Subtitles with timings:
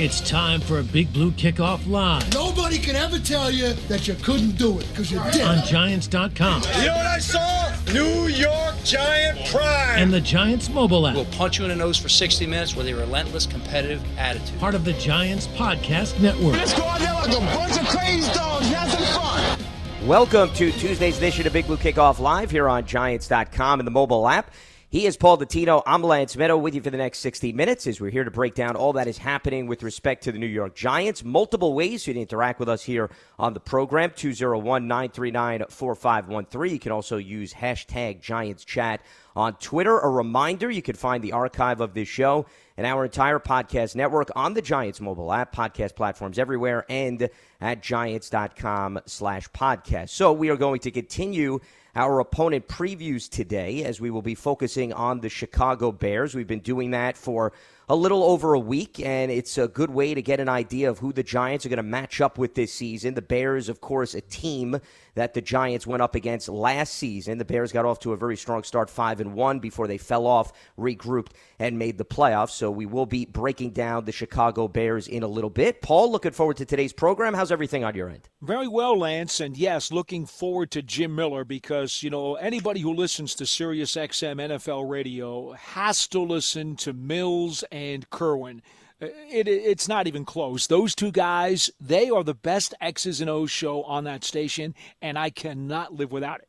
[0.00, 4.14] It's time for a Big Blue Kickoff Live Nobody can ever tell you that you
[4.14, 5.42] couldn't do it because you did.
[5.42, 7.74] on Giants.com You know what I saw?
[7.92, 9.96] New York Giant pride.
[9.98, 11.16] and the Giants mobile app.
[11.16, 14.58] We'll punch you in the nose for 60 minutes with a relentless competitive attitude.
[14.60, 16.52] part of the Giants Podcast Network.
[16.54, 19.58] Let's go out there like a bunch of crazy dogs, have some fun.
[20.06, 24.28] Welcome to Tuesday's edition of Big Blue Kickoff Live here on Giants.com and the mobile
[24.28, 24.52] app.
[24.90, 25.82] He is Paul Dottino.
[25.84, 28.54] I'm Lance Medow with you for the next 60 minutes as we're here to break
[28.54, 31.22] down all that is happening with respect to the New York Giants.
[31.22, 36.72] Multiple ways you can interact with us here on the program 201 939 4513.
[36.72, 39.02] You can also use hashtag Giants Chat
[39.36, 39.98] on Twitter.
[39.98, 42.46] A reminder you can find the archive of this show
[42.78, 47.28] and our entire podcast network on the Giants mobile app, podcast platforms everywhere, and
[47.60, 50.08] at giants.com slash podcast.
[50.08, 51.60] So we are going to continue
[51.98, 56.32] our opponent previews today as we will be focusing on the Chicago Bears.
[56.32, 57.52] We've been doing that for
[57.90, 60.98] a little over a week, and it's a good way to get an idea of
[60.98, 63.14] who the Giants are going to match up with this season.
[63.14, 64.78] The Bears, of course, a team
[65.14, 67.38] that the Giants went up against last season.
[67.38, 70.26] The Bears got off to a very strong start, five and one, before they fell
[70.26, 72.50] off, regrouped, and made the playoffs.
[72.50, 75.80] So we will be breaking down the Chicago Bears in a little bit.
[75.80, 77.32] Paul, looking forward to today's program.
[77.32, 78.28] How's everything on your end?
[78.42, 82.92] Very well, Lance, and yes, looking forward to Jim Miller because you know anybody who
[82.92, 87.77] listens to SiriusXM NFL Radio has to listen to Mills and
[88.10, 88.62] Kirwan.
[89.00, 90.66] Uh, It, it's not even close.
[90.66, 95.18] Those two guys, they are the best X's and O's show on that station, and
[95.18, 96.48] I cannot live without it.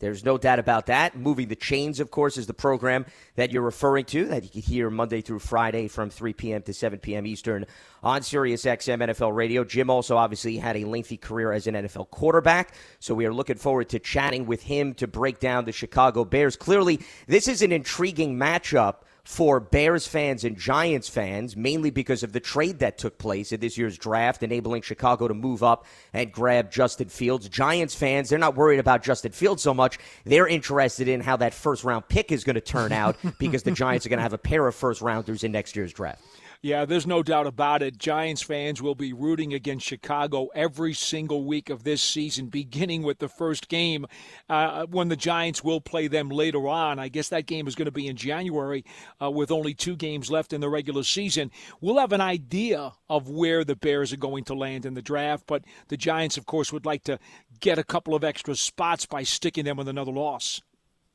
[0.00, 1.14] There's no doubt about that.
[1.14, 3.04] Moving the Chains, of course, is the program
[3.36, 6.62] that you're referring to that you can hear Monday through Friday from 3 p.m.
[6.62, 7.26] to 7 p.m.
[7.26, 7.66] Eastern
[8.02, 9.62] on Sirius XM NFL Radio.
[9.62, 13.56] Jim also obviously had a lengthy career as an NFL quarterback, so we are looking
[13.58, 16.56] forward to chatting with him to break down the Chicago Bears.
[16.56, 22.32] Clearly, this is an intriguing matchup for Bears fans and Giants fans, mainly because of
[22.32, 26.32] the trade that took place in this year's draft, enabling Chicago to move up and
[26.32, 27.48] grab Justin Fields.
[27.48, 29.98] Giants fans, they're not worried about Justin Fields so much.
[30.24, 33.70] They're interested in how that first round pick is going to turn out because the
[33.70, 36.22] Giants are going to have a pair of first rounders in next year's draft.
[36.62, 37.96] Yeah, there's no doubt about it.
[37.96, 43.18] Giants fans will be rooting against Chicago every single week of this season, beginning with
[43.18, 44.04] the first game
[44.50, 46.98] uh, when the Giants will play them later on.
[46.98, 48.84] I guess that game is going to be in January
[49.22, 51.50] uh, with only two games left in the regular season.
[51.80, 55.44] We'll have an idea of where the Bears are going to land in the draft,
[55.46, 57.18] but the Giants, of course, would like to
[57.60, 60.60] get a couple of extra spots by sticking them with another loss.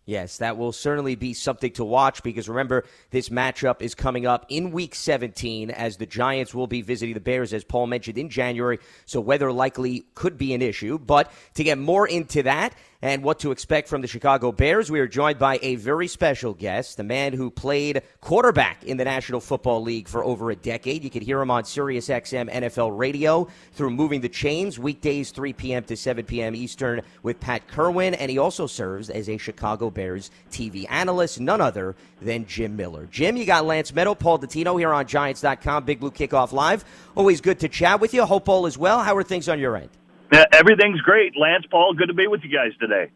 [0.08, 4.46] Yes, that will certainly be something to watch because remember, this matchup is coming up
[4.50, 8.30] in week 17 as the Giants will be visiting the Bears, as Paul mentioned, in
[8.30, 8.78] January.
[9.06, 11.00] So weather likely could be an issue.
[11.00, 15.00] But to get more into that and what to expect from the Chicago Bears, we
[15.00, 19.40] are joined by a very special guest, the man who played quarterback in the National
[19.40, 21.04] Football League for over a decade.
[21.04, 25.54] You can hear him on Sirius XM NFL radio through Moving the Chains, weekdays 3
[25.54, 25.84] p.m.
[25.84, 26.56] to 7 p.m.
[26.56, 28.16] Eastern with Pat Kirwan.
[28.16, 33.08] And he also serves as a Chicago Bears TV analyst, none other than Jim Miller.
[33.12, 36.84] Jim, you got Lance Medow, Paul Dottino here on Giants.com, Big Blue Kickoff Live.
[37.14, 38.26] Always good to chat with you.
[38.26, 39.04] Hope all is well.
[39.04, 39.92] How are things on your end?
[40.36, 41.38] Yeah, everything's great.
[41.38, 43.10] Lance Paul, good to be with you guys today.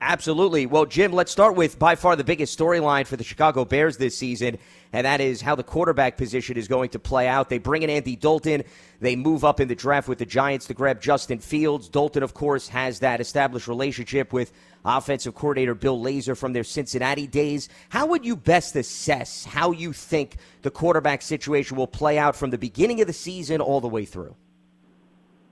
[0.00, 0.66] Absolutely.
[0.66, 4.16] Well, Jim, let's start with by far the biggest storyline for the Chicago Bears this
[4.16, 4.58] season,
[4.92, 7.48] and that is how the quarterback position is going to play out.
[7.48, 8.64] They bring in Andy Dalton.
[8.98, 11.88] They move up in the draft with the Giants to grab Justin Fields.
[11.88, 14.52] Dalton, of course, has that established relationship with
[14.84, 17.68] offensive coordinator Bill Lazor from their Cincinnati days.
[17.88, 22.50] How would you best assess how you think the quarterback situation will play out from
[22.50, 24.34] the beginning of the season all the way through?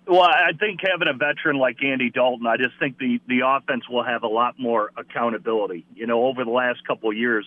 [0.06, 3.88] Well, I think having a veteran like Andy Dalton, I just think the the offense
[3.88, 5.84] will have a lot more accountability.
[5.96, 7.44] You know, over the last couple of years,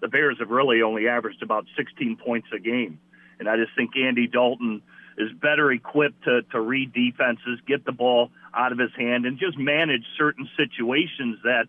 [0.00, 3.00] the Bears have really only averaged about 16 points a game,
[3.40, 4.82] and I just think Andy Dalton
[5.16, 9.38] is better equipped to to read defenses, get the ball out of his hand, and
[9.38, 11.64] just manage certain situations that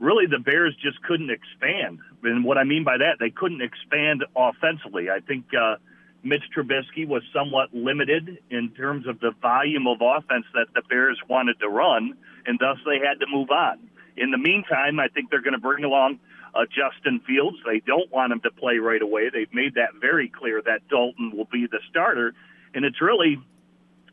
[0.00, 2.00] really the Bears just couldn't expand.
[2.24, 5.10] And what I mean by that, they couldn't expand offensively.
[5.10, 5.44] I think.
[5.54, 5.76] uh
[6.22, 11.20] Mitch Trubisky was somewhat limited in terms of the volume of offense that the Bears
[11.28, 12.14] wanted to run,
[12.46, 13.78] and thus they had to move on.
[14.16, 16.18] In the meantime, I think they're going to bring along
[16.54, 17.58] uh, Justin Fields.
[17.66, 19.30] They don't want him to play right away.
[19.32, 22.34] They've made that very clear that Dalton will be the starter,
[22.74, 23.38] and it's really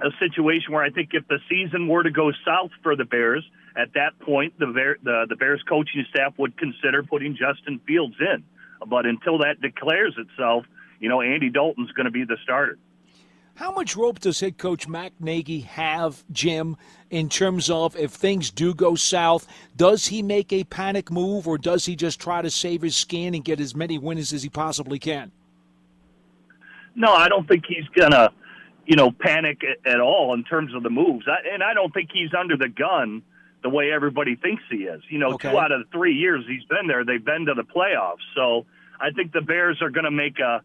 [0.01, 3.43] a situation where I think if the season were to go south for the Bears,
[3.75, 8.15] at that point the Bear, the, the Bears coaching staff would consider putting Justin Fields
[8.19, 8.43] in.
[8.87, 10.65] But until that declares itself,
[11.03, 12.77] you know, Andy Dalton's going to be the starter.
[13.55, 16.77] How much rope does head coach Matt Nagy have, Jim,
[17.11, 19.45] in terms of if things do go south?
[19.75, 23.35] Does he make a panic move or does he just try to save his skin
[23.35, 25.31] and get as many wins as he possibly can?
[26.95, 28.31] No, I don't think he's gonna,
[28.85, 31.25] you know, panic at, at all in terms of the moves.
[31.27, 33.23] I, and I don't think he's under the gun
[33.61, 35.01] the way everybody thinks he is.
[35.09, 35.51] You know, Okay.
[35.51, 38.23] two out of the three years he's been there, they've been to the playoffs.
[38.35, 38.65] So
[38.99, 40.61] I think the Bears are going to make a,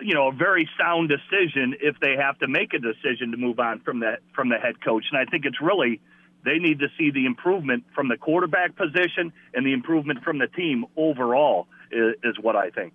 [0.00, 3.58] you know, a very sound decision if they have to make a decision to move
[3.58, 5.04] on from the from the head coach.
[5.10, 6.00] And I think it's really
[6.44, 10.46] they need to see the improvement from the quarterback position and the improvement from the
[10.46, 12.92] team overall is, is what I think.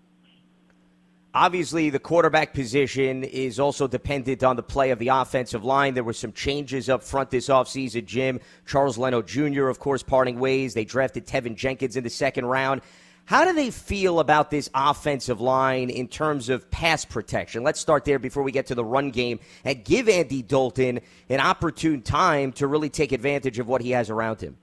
[1.33, 5.93] Obviously, the quarterback position is also dependent on the play of the offensive line.
[5.93, 8.41] There were some changes up front this offseason, Jim.
[8.65, 10.73] Charles Leno Jr., of course, parting ways.
[10.73, 12.81] They drafted Teven Jenkins in the second round.
[13.31, 17.63] How do they feel about this offensive line in terms of pass protection?
[17.63, 20.99] Let's start there before we get to the run game and give Andy Dalton
[21.29, 24.57] an opportune time to really take advantage of what he has around him.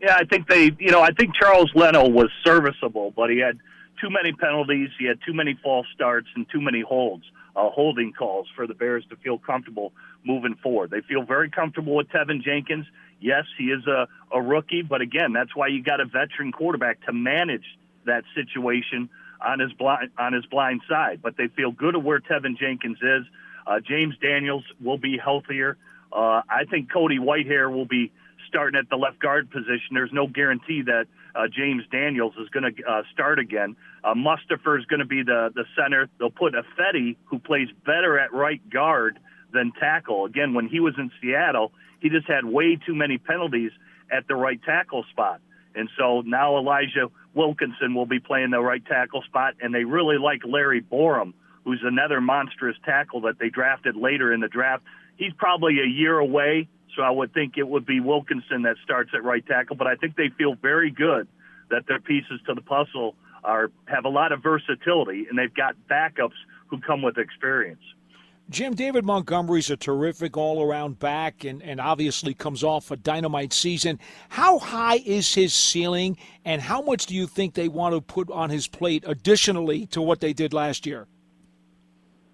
[0.00, 3.58] Yeah, I think they, you know, I think Charles Leno was serviceable, but he had
[4.00, 7.24] too many penalties, he had too many false starts, and too many holds,
[7.56, 9.92] uh, holding calls for the Bears to feel comfortable
[10.24, 10.92] moving forward.
[10.92, 12.86] They feel very comfortable with Teven Jenkins.
[13.20, 17.04] Yes, he is a, a rookie, but again, that's why you got a veteran quarterback
[17.06, 17.64] to manage
[18.06, 19.08] that situation
[19.40, 21.20] on his blind on his blind side.
[21.22, 23.24] But they feel good of where Teven Jenkins is.
[23.66, 25.76] Uh, James Daniels will be healthier.
[26.12, 28.12] Uh, I think Cody Whitehair will be
[28.48, 29.94] starting at the left guard position.
[29.94, 33.76] There's no guarantee that uh, James Daniels is going to uh, start again.
[34.04, 36.08] Uh, Mustipher is going to be the the center.
[36.18, 39.18] They'll put Ifedi, who plays better at right guard
[39.52, 40.24] than tackle.
[40.24, 41.72] Again, when he was in Seattle,
[42.04, 43.72] he just had way too many penalties
[44.12, 45.40] at the right tackle spot.
[45.74, 50.18] And so now Elijah Wilkinson will be playing the right tackle spot, and they really
[50.18, 51.32] like Larry Borom,
[51.64, 54.84] who's another monstrous tackle that they drafted later in the draft.
[55.16, 59.10] He's probably a year away, so I would think it would be Wilkinson that starts
[59.14, 59.74] at right tackle.
[59.74, 61.26] But I think they feel very good
[61.70, 65.74] that their pieces to the puzzle are have a lot of versatility, and they've got
[65.90, 66.36] backups
[66.66, 67.80] who come with experience.
[68.50, 73.52] Jim, David Montgomery's a terrific all around back and, and obviously comes off a dynamite
[73.54, 73.98] season.
[74.28, 78.30] How high is his ceiling, and how much do you think they want to put
[78.30, 81.06] on his plate additionally to what they did last year?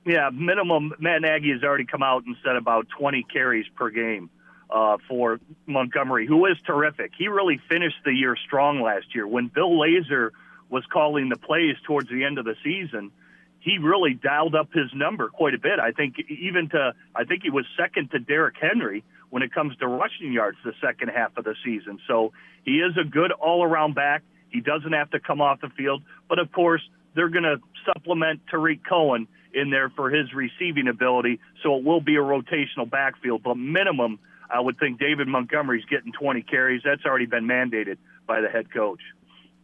[0.04, 0.94] Yeah, minimum.
[0.98, 4.30] Matt Nagy has already come out and said about 20 carries per game
[4.68, 7.12] uh, for Montgomery, who is terrific.
[7.16, 9.26] He really finished the year strong last year.
[9.26, 10.30] When Bill Lazor
[10.70, 13.12] was calling the plays towards the end of the season,
[13.60, 15.78] he really dialed up his number quite a bit.
[15.78, 19.76] I think even to I think he was second to Derrick Henry when it comes
[19.76, 21.98] to rushing yards the second half of the season.
[22.08, 22.32] So
[22.64, 24.22] he is a good all-around back.
[24.48, 26.82] He doesn't have to come off the field, but of course
[27.14, 31.40] they're going to supplement Tarik Cohen in there for his receiving ability.
[31.62, 34.18] So it will be a rotational backfield, but minimum,
[34.52, 36.82] I would think David Montgomery's getting 20 carries.
[36.84, 39.00] That's already been mandated by the head coach.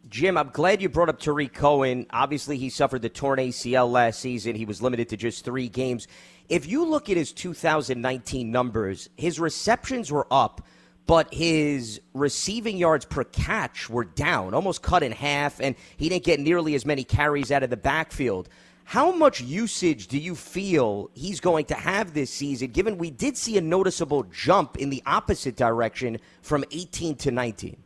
[0.09, 2.07] Jim, I'm glad you brought up Tarik Cohen.
[2.11, 4.55] Obviously, he suffered the torn ACL last season.
[4.55, 6.07] He was limited to just three games.
[6.49, 10.65] If you look at his 2019 numbers, his receptions were up,
[11.07, 16.25] but his receiving yards per catch were down, almost cut in half, and he didn't
[16.25, 18.49] get nearly as many carries out of the backfield.
[18.85, 23.37] How much usage do you feel he's going to have this season, given we did
[23.37, 27.83] see a noticeable jump in the opposite direction from 18 to 19?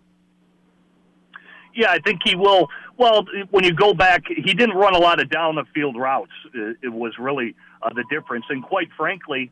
[1.74, 2.68] Yeah, I think he will.
[2.96, 6.32] Well, when you go back, he didn't run a lot of down the field routes.
[6.82, 8.44] It, was really uh, the difference.
[8.50, 9.50] And quite frankly,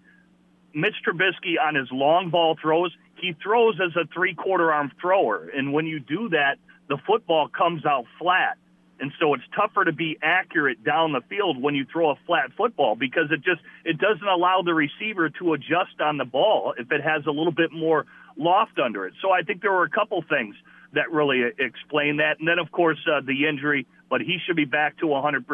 [0.75, 5.48] Mitch Trubisky on his long ball throws, he throws as a three quarter arm thrower.
[5.54, 6.56] And when you do that,
[6.88, 8.58] the football comes out flat.
[9.00, 12.50] And so it's tougher to be accurate down the field when you throw a flat
[12.56, 16.90] football because it just it doesn't allow the receiver to adjust on the ball if
[16.90, 18.06] it has a little bit more
[18.37, 19.14] loft under it.
[19.22, 20.56] So I think there were a couple things
[20.92, 22.38] that really explain that.
[22.38, 25.45] And then of course uh, the injury, but he should be back to 100%.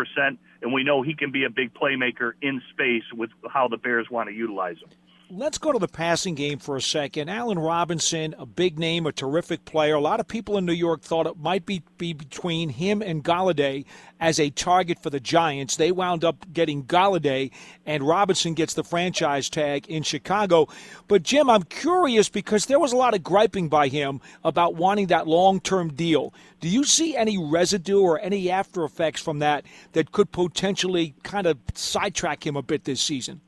[0.63, 4.09] And we know he can be a big playmaker in space with how the Bears
[4.11, 4.89] want to utilize him.
[5.31, 7.31] Let's go to the passing game for a second.
[7.31, 9.95] Allen Robinson, a big name, a terrific player.
[9.95, 13.25] A lot of people in New York thought it might be, be between him and
[13.25, 13.87] Golladay
[14.21, 15.77] as a target for the Giants.
[15.77, 17.53] They wound up getting Golladay,
[17.87, 20.69] and Robinson gets the franchise tag in Chicago.
[21.09, 25.07] But, Jim, I'm curious because there was a lot of griping by him about wanting
[25.07, 26.35] that long term deal.
[26.61, 31.47] Do you see any residue or any after effects from that that could potentially kind
[31.47, 33.41] of sidetrack him a bit this season?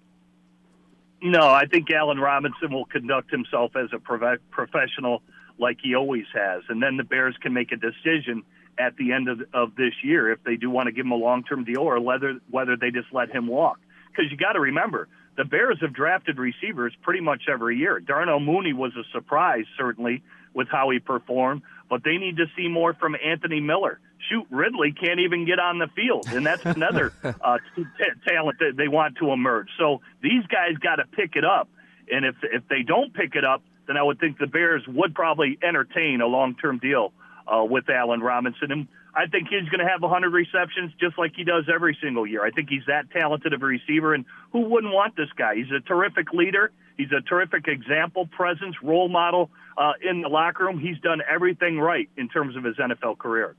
[1.23, 5.23] No, I think Allen Robinson will conduct himself as a prof- professional
[5.59, 6.63] like he always has.
[6.69, 8.43] And then the Bears can make a decision
[8.79, 11.17] at the end of, of this year if they do want to give him a
[11.17, 13.79] long term deal or whether, whether they just let him walk.
[14.11, 18.01] Because you got to remember, the Bears have drafted receivers pretty much every year.
[18.01, 20.23] Darnell Mooney was a surprise, certainly,
[20.55, 24.01] with how he performed, but they need to see more from Anthony Miller.
[24.29, 27.85] shoot, Ridley can't even get on the field, and that's another uh, t-
[28.27, 29.69] talent that they want to emerge.
[29.79, 31.69] So these guys got to pick it up,
[32.11, 35.15] and if if they don't pick it up, then I would think the Bears would
[35.15, 37.13] probably entertain a long term deal
[37.47, 38.73] uh, with Allen Robinson.
[38.73, 42.27] And I think he's going to have 100 receptions just like he does every single
[42.27, 42.45] year.
[42.45, 45.55] I think he's that talented of a receiver, and who wouldn't want this guy?
[45.55, 46.73] He's a terrific leader.
[46.97, 50.79] He's a terrific example, presence, role model uh, in the locker room.
[50.79, 53.55] He's done everything right in terms of his NFL career.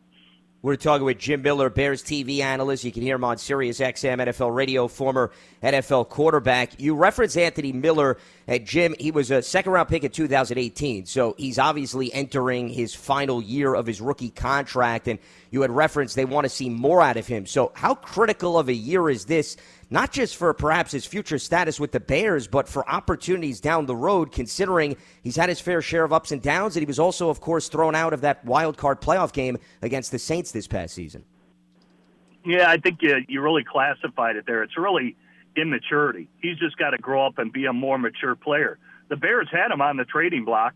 [0.64, 2.84] We're talking with Jim Miller, Bears TV analyst.
[2.84, 6.82] You can hear him on Sirius XM, NFL radio, former NFL quarterback.
[6.82, 8.18] You reference Anthony Miller.
[8.48, 12.96] At Jim, he was a second round pick in 2018, so he's obviously entering his
[12.96, 15.08] final year of his rookie contract.
[15.08, 15.20] And
[15.52, 17.46] you had referenced they want to see more out of him.
[17.46, 19.58] So, how critical of a year is this
[19.90, 23.96] not just for perhaps his future status with the Bears, but for opportunities down the
[23.96, 27.30] road, considering he's had his fair share of ups and downs, and he was also,
[27.30, 30.94] of course, thrown out of that wild card playoff game against the Saints this past
[30.94, 31.24] season.
[32.46, 34.64] Yeah, I think you, you really classified it there.
[34.64, 35.16] It's really
[35.56, 36.30] immaturity.
[36.42, 38.78] He's just got to grow up and be a more mature player.
[39.10, 40.76] The Bears had him on the trading block,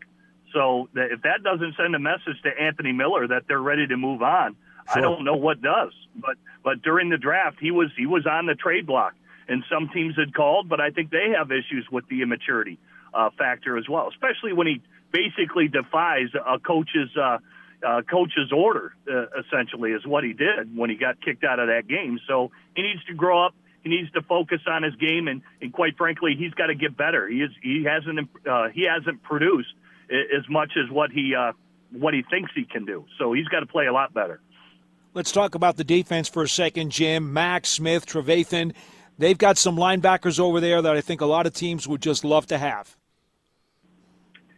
[0.54, 3.98] so that if that doesn't send a message to Anthony Miller that they're ready to
[3.98, 4.56] move on,
[4.92, 4.98] sure.
[4.98, 5.94] I don't know what does.
[6.16, 9.14] But but during the draft, he was he was on the trade block,
[9.48, 12.80] and some teams had called, but I think they have issues with the immaturity
[13.14, 17.38] uh, factor as well, especially when he basically defies a coach's uh,
[17.86, 18.94] uh, coach's order.
[19.10, 22.20] Uh, essentially, is what he did when he got kicked out of that game.
[22.28, 23.56] So he needs to grow up.
[23.84, 26.96] He needs to focus on his game, and, and quite frankly, he's got to get
[26.96, 27.28] better.
[27.28, 29.74] He is he hasn't uh, he hasn't produced
[30.12, 31.54] as much as what he uh,
[31.92, 33.06] what he thinks he can do.
[33.18, 34.40] So he's got to play a lot better.
[35.14, 37.34] Let's talk about the defense for a second, Jim.
[37.34, 38.74] Max Smith, Trevathan.
[39.18, 42.24] They've got some linebackers over there that I think a lot of teams would just
[42.24, 42.96] love to have.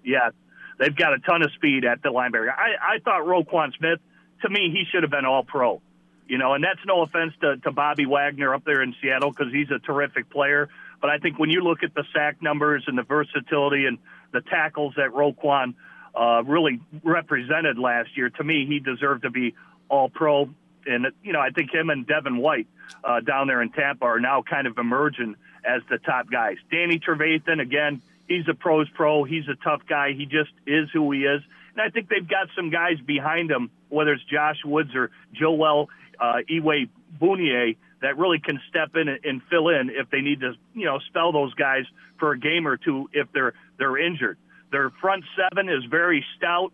[0.05, 0.29] Yeah,
[0.77, 2.49] they've got a ton of speed at the linebacker.
[2.49, 3.99] I, I thought Roquan Smith,
[4.43, 5.81] to me, he should have been all pro.
[6.27, 9.51] You know, and that's no offense to, to Bobby Wagner up there in Seattle because
[9.51, 10.69] he's a terrific player.
[11.01, 13.97] But I think when you look at the sack numbers and the versatility and
[14.31, 15.73] the tackles that Roquan
[16.15, 19.55] uh, really represented last year, to me, he deserved to be
[19.89, 20.49] all pro.
[20.85, 22.67] And, you know, I think him and Devin White
[23.03, 26.57] uh, down there in Tampa are now kind of emerging as the top guys.
[26.69, 29.23] Danny Trevathan, again, he's a pro's pro.
[29.23, 30.11] He's a tough guy.
[30.13, 31.41] He just is who he is.
[31.73, 35.89] And I think they've got some guys behind him, whether it's Josh Woods or Joel
[36.19, 40.53] uh, Iwe Bunier, that really can step in and fill in if they need to,
[40.73, 41.85] you know, spell those guys
[42.19, 44.37] for a game or two if they're they're injured.
[44.71, 46.73] Their front seven is very stout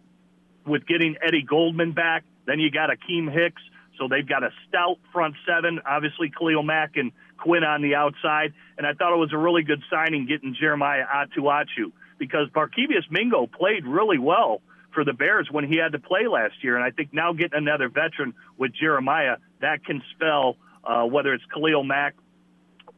[0.66, 2.24] with getting Eddie Goldman back.
[2.50, 3.62] Then you got Akiem Hicks.
[4.00, 8.54] So they've got a stout front seven, obviously Khalil Mack and Quinn on the outside.
[8.78, 13.46] And I thought it was a really good signing getting Jeremiah Attaochu because Barkevious Mingo
[13.46, 14.62] played really well
[14.94, 16.76] for the Bears when he had to play last year.
[16.76, 21.44] And I think now getting another veteran with Jeremiah, that can spell uh, whether it's
[21.54, 22.16] Khalil Mack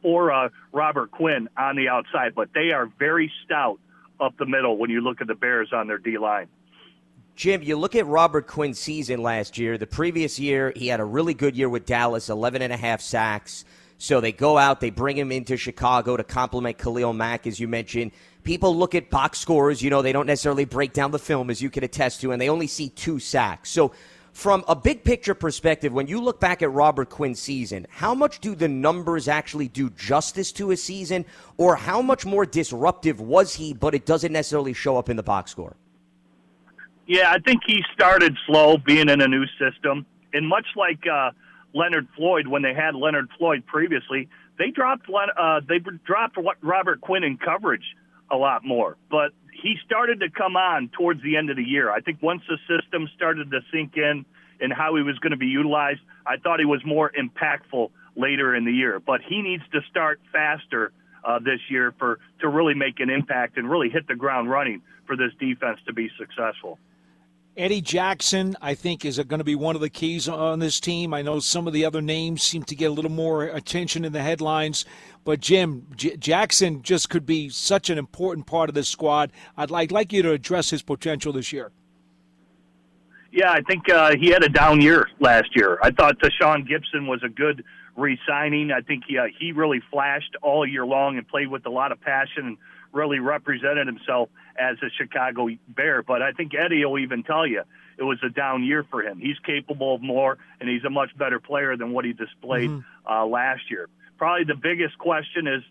[0.02, 2.34] or uh, Robert Quinn on the outside.
[2.34, 3.80] But they are very stout
[4.18, 6.48] up the middle when you look at the Bears on their D line.
[7.34, 9.78] Jim, you look at Robert Quinn's season last year.
[9.78, 13.00] The previous year, he had a really good year with Dallas, 11 and a half
[13.00, 13.64] sacks.
[13.96, 17.68] So they go out, they bring him into Chicago to complement Khalil Mack, as you
[17.68, 18.10] mentioned.
[18.42, 21.62] People look at box scores, you know, they don't necessarily break down the film, as
[21.62, 23.70] you can attest to, and they only see two sacks.
[23.70, 23.92] So,
[24.32, 28.40] from a big picture perspective, when you look back at Robert Quinn's season, how much
[28.40, 31.24] do the numbers actually do justice to his season,
[31.56, 35.22] or how much more disruptive was he, but it doesn't necessarily show up in the
[35.22, 35.76] box score?
[37.12, 40.06] Yeah, I think he started slow being in a new system.
[40.32, 41.32] And much like uh,
[41.74, 47.02] Leonard Floyd, when they had Leonard Floyd previously, they dropped uh, they dropped what Robert
[47.02, 47.84] Quinn in coverage
[48.30, 48.96] a lot more.
[49.10, 51.90] But he started to come on towards the end of the year.
[51.90, 54.24] I think once the system started to sink in
[54.62, 58.54] and how he was going to be utilized, I thought he was more impactful later
[58.54, 59.00] in the year.
[59.00, 60.92] But he needs to start faster
[61.24, 64.80] uh, this year for to really make an impact and really hit the ground running
[65.06, 66.78] for this defense to be successful.
[67.54, 71.12] Eddie Jackson, I think, is going to be one of the keys on this team.
[71.12, 74.12] I know some of the other names seem to get a little more attention in
[74.12, 74.86] the headlines,
[75.22, 79.32] but Jim J- Jackson just could be such an important part of this squad.
[79.54, 81.72] I'd like, like you to address his potential this year.
[83.30, 85.78] Yeah, I think uh, he had a down year last year.
[85.82, 87.64] I thought Tashaun Gipson was a good
[87.96, 88.72] re-signing.
[88.72, 91.92] I think he uh, he really flashed all year long and played with a lot
[91.92, 92.58] of passion and
[92.92, 94.28] really represented himself
[94.58, 96.02] as a Chicago Bear.
[96.02, 97.62] But I think Eddie will even tell you
[97.98, 99.18] it was a down year for him.
[99.18, 103.12] He's capable of more, and he's a much better player than what he displayed mm-hmm.
[103.12, 103.88] uh, last year.
[104.18, 105.62] Probably the biggest question is,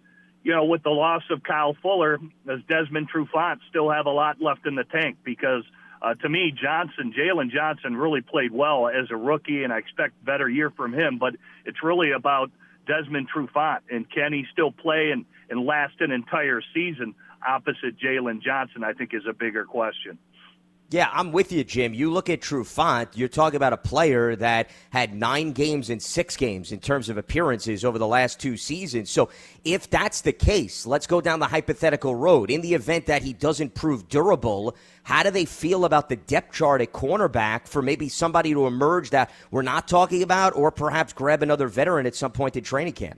[0.43, 4.41] you know, with the loss of Kyle Fuller, does Desmond Trufant still have a lot
[4.41, 5.17] left in the tank?
[5.23, 5.63] Because
[6.01, 10.23] uh, to me, Johnson, Jaylon Johnson, really played well as a rookie, and I expect
[10.25, 11.19] better year from him.
[11.19, 12.49] But it's really about
[12.87, 17.13] Desmond Trufant, and can he still play and, and last an entire season
[17.47, 18.83] opposite Jaylon Johnson?
[18.83, 20.17] I think is a bigger question.
[20.93, 21.93] Yeah, I'm with you, Jim.
[21.93, 26.35] You look at Trufant, you're talking about a player that had nine games and six
[26.35, 29.09] games in terms of appearances over the last two seasons.
[29.09, 29.29] So
[29.63, 32.51] if that's the case, let's go down the hypothetical road.
[32.51, 36.53] In the event that he doesn't prove durable, how do they feel about the depth
[36.53, 41.13] chart at cornerback for maybe somebody to emerge that we're not talking about, or perhaps
[41.13, 43.17] grab another veteran at some point in training camp?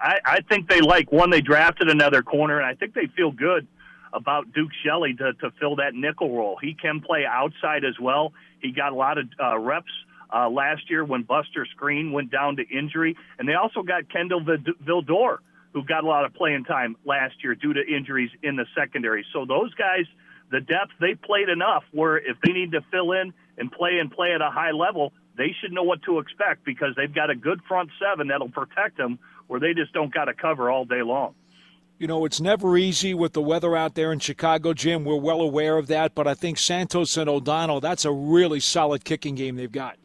[0.00, 1.30] I, I think they like one.
[1.30, 3.66] They drafted another corner, and I think they feel good
[4.12, 6.58] about Duke Shelley to, to fill that nickel role.
[6.60, 8.32] He can play outside as well.
[8.60, 9.92] He got a lot of uh, reps
[10.34, 14.40] uh, last year when Buster Skrine went down to injury, and they also got Kindle
[14.40, 15.38] Vildor,
[15.72, 19.24] who got a lot of playing time last year due to injuries in the secondary.
[19.32, 20.06] So those guys,
[20.50, 24.10] the depth, they played enough where if they need to fill in and play and
[24.10, 27.34] play at a high level, they should know what to expect because they've got a
[27.34, 31.02] good front seven that'll protect them where they just don't got to cover all day
[31.02, 31.34] long.
[31.98, 35.04] You know, it's never easy with the weather out there in Chicago, Jim.
[35.04, 39.04] We're well aware of that, but I think Santos and O'Donnell, that's a really solid
[39.04, 39.96] kicking game they've got.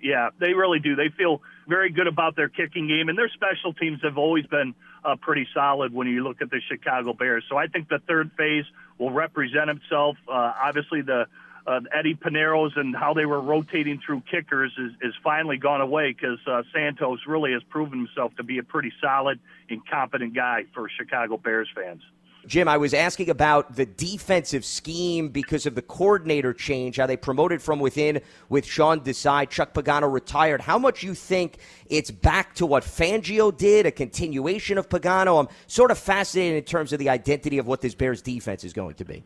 [0.00, 0.94] Yeah, they really do.
[0.94, 4.74] They feel very good about their kicking game, and their special teams have always been
[5.04, 7.44] uh, pretty solid when you look at the Chicago Bears.
[7.48, 8.64] So I think the third phase
[8.98, 10.16] will represent itself.
[10.28, 11.26] Uh, obviously, the
[11.66, 16.12] uh, Eddy Piñeiros and how they were rotating through kickers is, is finally gone away
[16.12, 19.38] because uh, Santos really has proven himself to be a pretty solid
[19.68, 22.02] and competent guy for Chicago Bears fans.
[22.44, 27.16] Jim, I was asking about the defensive scheme because of the coordinator change, how they
[27.16, 29.48] promoted from within with Sean Desai.
[29.48, 30.60] Chuck Pagano retired.
[30.60, 35.38] How much you think it's back to what Fangio did, a continuation of Pagano?
[35.38, 38.72] I'm sort of fascinated in terms of the identity of what this Bears defense is
[38.72, 39.22] going to be.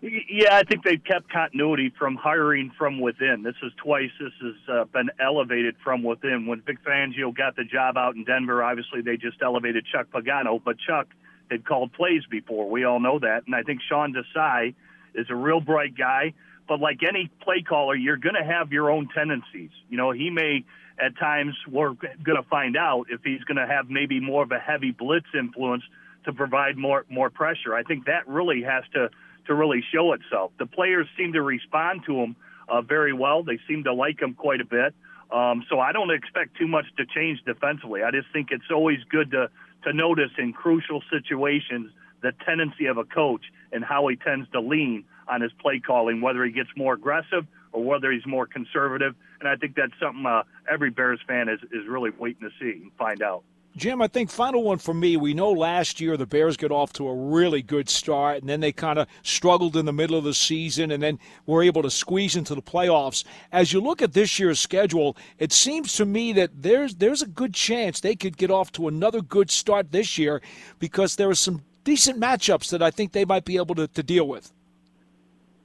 [0.00, 3.42] Yeah, I think they've kept continuity from hiring from within.
[3.42, 6.46] This is twice this has uh, been elevated from within.
[6.46, 10.62] When Vic Fangio got the job out in Denver, obviously they just elevated Chuck Pagano,
[10.64, 11.08] but Chuck
[11.50, 12.70] had called plays before.
[12.70, 14.74] We all know that, and I think Sean Desai
[15.14, 16.34] is a real bright guy.
[16.68, 19.70] But like any play caller, you're going to have your own tendencies.
[19.88, 20.64] You know, he may
[21.00, 24.52] at times we're going to find out if he's going to have maybe more of
[24.52, 25.82] a heavy blitz influence
[26.24, 27.74] to provide more more pressure.
[27.74, 29.08] I think that really has to
[29.48, 30.52] to really show itself.
[30.58, 32.36] The players seem to respond to him
[32.68, 33.42] uh, very well.
[33.42, 34.94] They seem to like him quite a bit.
[35.30, 38.02] Um, so I don't expect too much to change defensively.
[38.02, 39.50] I just think it's always good to
[39.84, 44.60] to notice in crucial situations the tendency of a coach and how he tends to
[44.60, 49.14] lean on his play calling, whether he gets more aggressive or whether he's more conservative.
[49.38, 52.82] And I think that's something uh, every Bears fan is, is really waiting to see
[52.82, 53.44] and find out.
[53.78, 55.16] Jim, I think final one for me.
[55.16, 58.60] We know last year the Bears got off to a really good start, and then
[58.60, 61.90] they kind of struggled in the middle of the season, and then were able to
[61.90, 63.24] squeeze into the playoffs.
[63.52, 67.26] As you look at this year's schedule, it seems to me that there's there's a
[67.26, 70.42] good chance they could get off to another good start this year
[70.78, 74.02] because there are some decent matchups that I think they might be able to, to
[74.02, 74.52] deal with.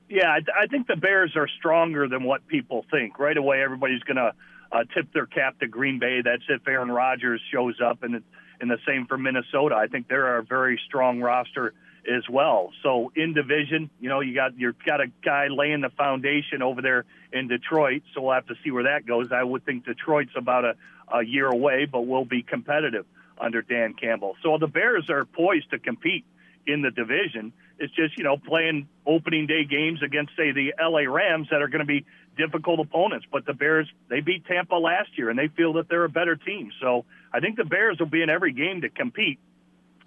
[0.08, 3.18] Yeah, I, I think the Bears are stronger than what people think.
[3.18, 4.34] Right away, everybody's going to
[4.74, 6.22] uh, tip their cap to Green Bay.
[6.24, 8.24] That's if Aaron Rodgers shows up, and
[8.60, 9.76] and the same for Minnesota.
[9.76, 11.74] I think they're a very strong roster
[12.08, 12.72] as well.
[12.82, 16.82] So in division, you know, you got you've got a guy laying the foundation over
[16.82, 18.04] there in Detroit.
[18.14, 19.28] So we'll have to see where that goes.
[19.32, 20.76] I would think Detroit's about a,
[21.14, 23.06] a year away, but will be competitive
[23.40, 24.36] under Dan Campbell.
[24.44, 26.26] So the Bears are poised to compete
[26.66, 27.54] in the division.
[27.84, 31.68] It's just you know playing opening day games against say the LA Rams that are
[31.68, 32.06] going to be
[32.38, 33.26] difficult opponents.
[33.30, 36.38] But the Bears, they beat Tampa last year, and they feel that they're a better
[36.38, 36.72] team.
[36.82, 39.38] So I think the Bears will be in every game to compete.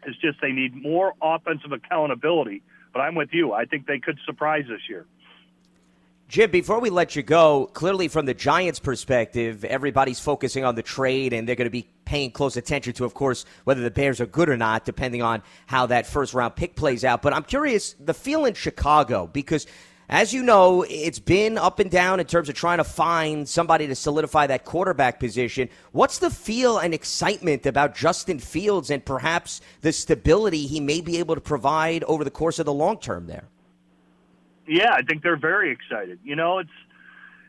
[0.07, 2.63] It's just they need more offensive accountability.
[2.95, 3.53] But I'm with you.
[3.53, 5.05] I think they could surprise this year.
[6.29, 10.83] Jim, before we let you go, clearly from the Giants' perspective, everybody's focusing on the
[10.83, 14.21] trade, and they're going to be paying close attention to, of course, whether the Bears
[14.21, 17.23] are good or not, depending on how that first round pick plays out.
[17.23, 19.69] But I'm curious, the feel in Chicago, because
[20.09, 23.87] as you know, it's been up and down in terms of trying to find somebody
[23.87, 25.69] to solidify that quarterback position.
[25.93, 31.19] What's the feel and excitement about Justin Fields and perhaps the stability he may be
[31.19, 33.49] able to provide over the course of the long term there?
[34.67, 36.19] Yeah, I think they're very excited.
[36.25, 36.71] You know, it's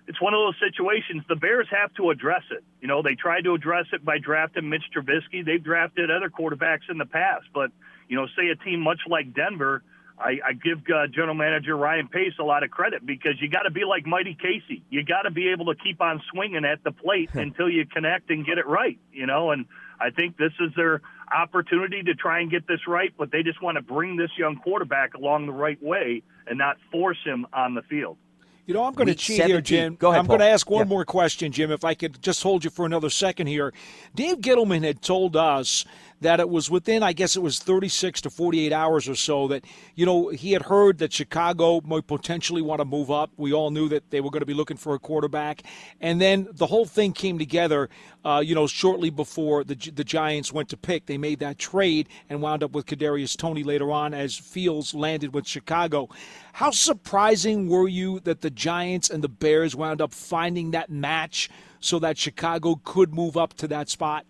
[0.07, 2.63] it's one of those situations the Bears have to address it.
[2.81, 5.45] You know, they tried to address it by drafting Mitch Trubisky.
[5.45, 7.71] They've drafted other quarterbacks in the past, but
[8.07, 9.83] you know, say a team much like Denver–
[10.19, 13.63] I, I give uh, General Manager Ryan Pace a lot of credit because you got
[13.63, 14.83] to be like Mighty Casey.
[14.89, 18.29] You got to be able to keep on swinging at the plate until you connect
[18.29, 19.51] and get it right, you know.
[19.51, 19.65] And
[19.99, 21.01] I think this is their
[21.31, 24.55] opportunity to try and get this right, but they just want to bring this young
[24.57, 28.17] quarterback along the right way and not force him on the field.
[28.65, 29.49] You know, I'm going to cheat 17.
[29.49, 29.95] here, Jim.
[29.95, 30.89] Go ahead, I'm going to ask one Yeah.
[30.89, 33.73] more question, Jim, if I could just hold you for another second here.
[34.13, 35.85] Dave Gettleman had told us
[36.21, 39.65] that it was within, I guess it was 36 to 48 hours or so, that,
[39.95, 43.31] you know, he had heard that Chicago might potentially want to move up.
[43.37, 45.61] We all knew that they were going to be looking for a quarterback.
[46.01, 47.89] And then the whole thing came together,
[48.25, 51.05] uh, you know, shortly before the, the Giants went to pick.
[51.05, 55.33] They made that trade and wound up with Kadarius Toney later on as Fields landed
[55.33, 56.09] with Chicago.
[56.53, 61.49] How surprising were you that the Giants and the Bears wound up finding that match
[61.79, 64.25] so that Chicago could move up to that spot?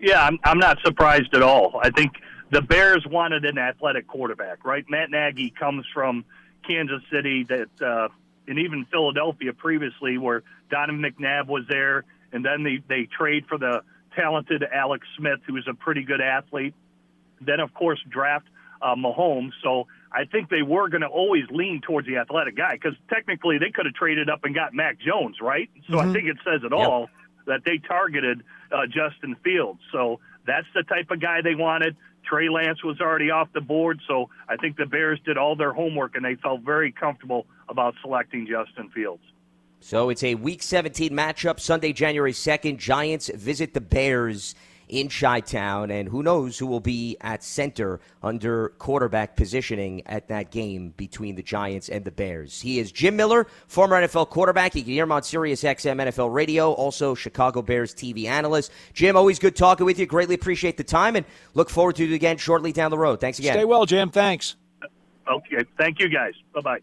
[0.00, 1.80] Yeah, I'm, I'm not surprised at all.
[1.82, 2.12] I think
[2.50, 4.84] the Bears wanted an athletic quarterback, right?
[4.88, 6.24] Matt Nagy comes from
[6.66, 8.08] Kansas City, that uh,
[8.46, 13.58] and even Philadelphia previously, where Donovan McNabb was there, and then they they trade for
[13.58, 13.82] the
[14.14, 16.74] talented Alex Smith, who is a pretty good athlete.
[17.40, 18.46] Then, of course, draft
[18.82, 19.52] uh, Mahomes.
[19.62, 23.58] So I think they were going to always lean towards the athletic guy because technically
[23.58, 25.70] they could have traded up and got Mac Jones, right?
[25.90, 27.08] So I think it says it all
[27.48, 29.80] that they targeted uh, Justin Fields.
[29.92, 31.96] So that's the type of guy they wanted.
[32.24, 35.72] Trey Lance was already off the board, so I think the Bears did all their
[35.72, 39.22] homework and they felt very comfortable about selecting Justin Fields.
[39.80, 42.78] So it's a Week 17 matchup, Sunday, January 2nd.
[42.78, 44.54] Giants visit the Bears
[44.88, 50.28] in Chi Town, and who knows who will be at center under quarterback positioning at
[50.28, 52.60] that game between the Giants and the Bears.
[52.60, 54.74] He is Jim Miller, former NFL quarterback.
[54.74, 58.72] You can hear him on Sirius XM NFL Radio, also Chicago Bears TV analyst.
[58.92, 60.06] Jim, always good talking with you.
[60.06, 63.20] Greatly appreciate the time, and look forward to it again shortly down the road.
[63.20, 63.54] Thanks again.
[63.54, 64.10] Stay well, Jim.
[64.10, 64.56] Thanks.
[65.30, 66.32] Okay, thank you guys.
[66.54, 66.78] Bye bye.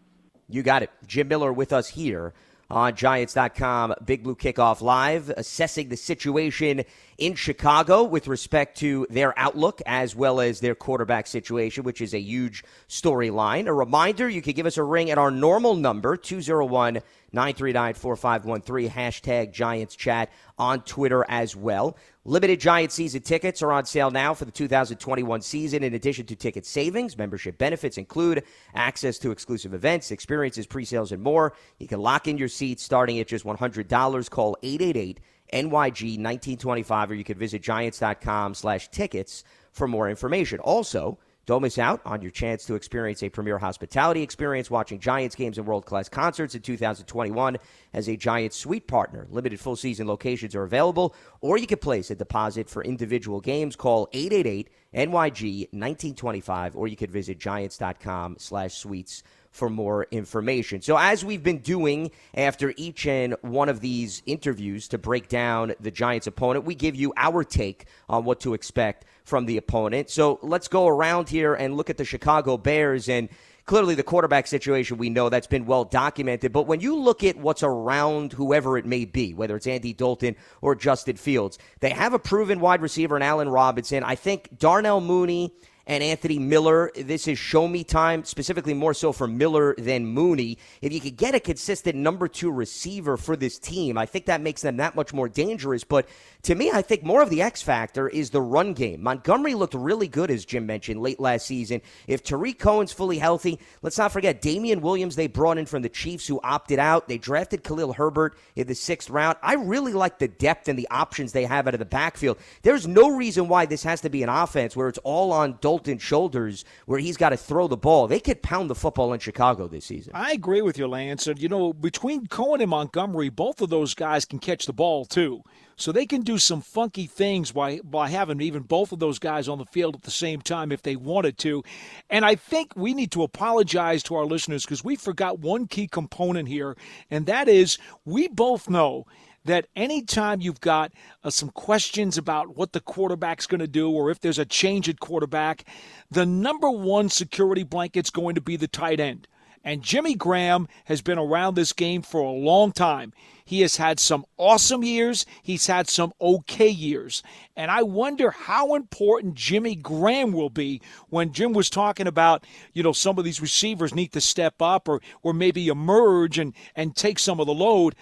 [0.48, 0.90] You got it.
[1.06, 2.32] Jim Miller with us here
[2.70, 3.94] on Giants.com.
[4.04, 6.84] Big Blue Kickoff Live, assessing the situation
[7.18, 12.14] in Chicago with respect to their outlook as well as their quarterback situation, which is
[12.14, 13.66] a huge storyline.
[13.66, 17.00] A reminder you can give us a ring at our normal number, 201
[17.32, 21.96] 939 4513, hashtag Giants Chat on Twitter as well.
[22.28, 25.84] Limited Giant season tickets are on sale now for the 2021 season.
[25.84, 28.42] In addition to ticket savings, membership benefits include
[28.74, 31.54] access to exclusive events, experiences, pre-sales, and more.
[31.78, 34.28] You can lock in your seats starting at just $100.
[34.28, 35.20] Call 888
[35.52, 40.58] NYG 1925 or you can visit giants.com slash tickets for more information.
[40.58, 45.36] Also, don't miss out on your chance to experience a premier hospitality experience watching Giants
[45.36, 47.56] games and world class concerts in 2021
[47.94, 49.28] as a Giants suite partner.
[49.30, 53.76] Limited full season locations are available, or you can place a deposit for individual games.
[53.76, 59.22] Call 888 NYG 1925, or you could visit giants.com slash suites
[59.56, 60.82] for more information.
[60.82, 65.74] So, as we've been doing after each and one of these interviews to break down
[65.80, 70.08] the Giants' opponent, we give you our take on what to expect from the opponent.
[70.08, 73.08] So, let's go around here and look at the Chicago Bears.
[73.08, 73.28] And
[73.66, 76.52] clearly, the quarterback situation we know that's been well documented.
[76.52, 80.36] But when you look at what's around whoever it may be, whether it's Andy Dalton
[80.62, 84.02] or Justin Fields, they have a proven wide receiver in Allen Robinson.
[84.02, 85.52] I think Darnell Mooney
[85.86, 86.90] and Anthony Miller.
[86.96, 90.58] This is show me time, specifically more so for Miller than Mooney.
[90.82, 94.40] If you could get a consistent number two receiver for this team, I think that
[94.40, 95.84] makes them that much more dangerous.
[95.84, 96.08] But
[96.46, 99.02] to me, I think more of the X factor is the run game.
[99.02, 101.82] Montgomery looked really good, as Jim mentioned, late last season.
[102.06, 105.88] If Tarik Cohen's fully healthy, let's not forget Damien Williams, they brought in from the
[105.88, 107.08] Chiefs who opted out.
[107.08, 109.36] They drafted Khalil Herbert in the sixth round.
[109.42, 112.38] I really like the depth and the options they have out of the backfield.
[112.62, 116.02] There's no reason why this has to be an offense where it's all on Dalton's
[116.02, 118.06] shoulders, where he's got to throw the ball.
[118.06, 120.12] They could pound the football in Chicago this season.
[120.14, 121.26] I agree with you, Lance.
[121.26, 125.06] And, you know, between Cohen and Montgomery, both of those guys can catch the ball,
[125.06, 125.42] too.
[125.76, 129.46] So they can do some funky things by, by having even both of those guys
[129.46, 131.62] on the field at the same time if they wanted to.
[132.08, 135.86] And I think we need to apologize to our listeners because we forgot one key
[135.86, 136.76] component here,
[137.10, 139.06] and that is we both know
[139.44, 144.10] that anytime you've got uh, some questions about what the quarterback's going to do or
[144.10, 145.64] if there's a change at quarterback,
[146.10, 149.28] the number one security blanket's going to be the tight end.
[149.66, 153.12] And Jimmy Graham has been around this game for a long time.
[153.44, 157.22] He has had some awesome years, he's had some okay years.
[157.56, 162.82] And I wonder how important Jimmy Graham will be when Jim was talking about, you
[162.84, 166.94] know, some of these receivers need to step up or or maybe emerge and and
[166.94, 167.96] take some of the load.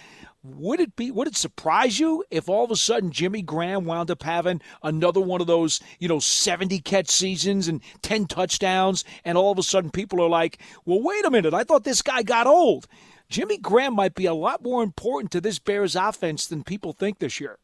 [0.45, 4.11] Would it be would it surprise you if all of a sudden Jimmy Graham wound
[4.11, 9.39] up having another one of those, you know, 70 catch seasons and 10 touchdowns and
[9.39, 11.55] all of a sudden people are like, "Well, wait a minute.
[11.55, 12.87] I thought this guy got old."
[13.31, 17.21] Jimmy Graham might be a lot more important to this Bears offense than people think
[17.21, 17.59] this year.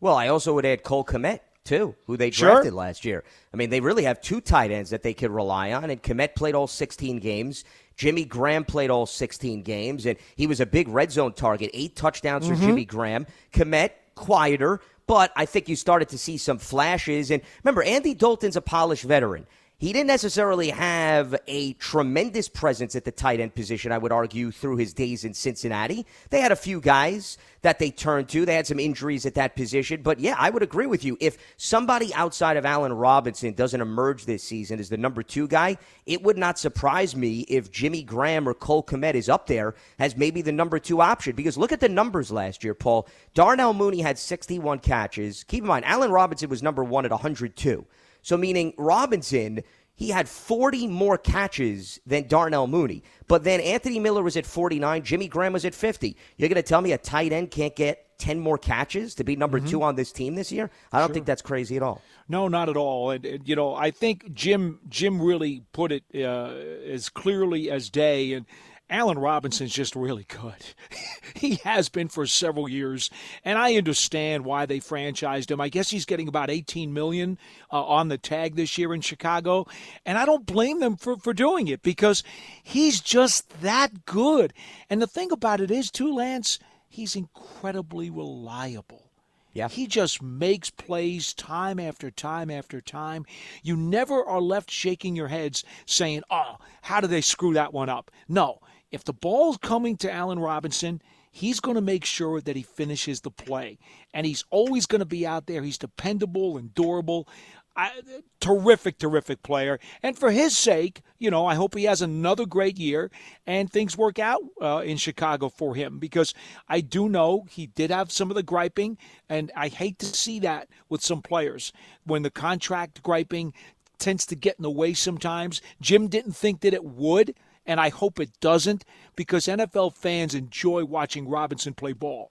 [0.00, 2.52] Well, I also would add Cole Kmet too, who they Sure.
[2.52, 3.24] drafted last year.
[3.52, 6.34] I mean, they really have two tight ends that they could rely on, and Kmet
[6.34, 7.62] played all 16 games.
[7.96, 11.70] Jimmy Graham played all 16 games, and he was a big red zone target.
[11.72, 12.66] Eight touchdowns for mm-hmm.
[12.66, 13.26] Jimmy Graham.
[13.52, 17.30] Kmet, quieter, but I think you started to see some flashes.
[17.30, 19.46] And remember, Andy Dalton's a polished veteran.
[19.82, 24.52] He didn't necessarily have a tremendous presence at the tight end position, I would argue,
[24.52, 26.06] through his days in Cincinnati.
[26.30, 28.46] They had a few guys that they turned to.
[28.46, 30.02] They had some injuries at that position.
[30.02, 31.16] But yeah, I would agree with you.
[31.18, 35.78] If somebody outside of Allen Robinson doesn't emerge this season as the number two guy,
[36.06, 40.16] it would not surprise me if Jimmy Graham or Cole Kmet is up there as
[40.16, 41.34] maybe the number two option.
[41.34, 43.08] Because look at the numbers last year, Paul.
[43.34, 45.42] Darnell Mooney had 61 catches.
[45.42, 47.84] Keep in mind, Allen Robinson was number one at 102.
[48.22, 49.62] So, meaning Robinson,
[49.94, 53.02] he had 40 more catches than Darnell Mooney.
[53.28, 56.16] But then Anthony Miller was at 49, Jimmy Graham was at 50.
[56.36, 59.34] You're going to tell me a tight end can't get 10 more catches to be
[59.34, 60.70] number two on this team this year?
[60.92, 62.00] I don't think that's crazy at all.
[62.28, 63.10] No, not at all.
[63.10, 66.52] And, and, you know, I think Jim Jim really put it uh,
[66.88, 68.34] as clearly as day.
[68.34, 68.46] And
[68.92, 70.66] Allen Robinson's just really good.
[71.34, 73.10] he has been for several years,
[73.44, 75.60] and I understand why they franchised him.
[75.60, 77.38] I guess he's getting about 18 million
[77.72, 79.66] uh, on the tag this year in Chicago,
[80.04, 82.22] and I don't blame them for for doing it because
[82.62, 84.52] he's just that good.
[84.90, 89.10] And the thing about it is, too, Lance, he's incredibly reliable.
[89.52, 89.68] Yeah.
[89.68, 93.26] He just makes plays time after time after time.
[93.62, 97.88] You never are left shaking your heads saying, oh, how did they screw that one
[97.88, 98.10] up?
[98.28, 98.60] No.
[98.92, 103.22] If the ball's coming to Allen Robinson, he's going to make sure that he finishes
[103.22, 103.78] the play.
[104.12, 105.62] And he's always going to be out there.
[105.62, 107.26] He's dependable and durable.
[107.74, 107.90] I,
[108.38, 109.80] terrific, terrific player.
[110.02, 113.10] And for his sake, you know, I hope he has another great year
[113.46, 116.34] and things work out uh, in Chicago for him because
[116.68, 120.38] I do know he did have some of the griping, and I hate to see
[120.40, 121.72] that with some players
[122.04, 123.54] when the contract griping
[123.98, 125.62] tends to get in the way sometimes.
[125.80, 127.34] Jim didn't think that it would,
[127.66, 128.84] and I hope it doesn't
[129.16, 132.30] because NFL fans enjoy watching Robinson play ball.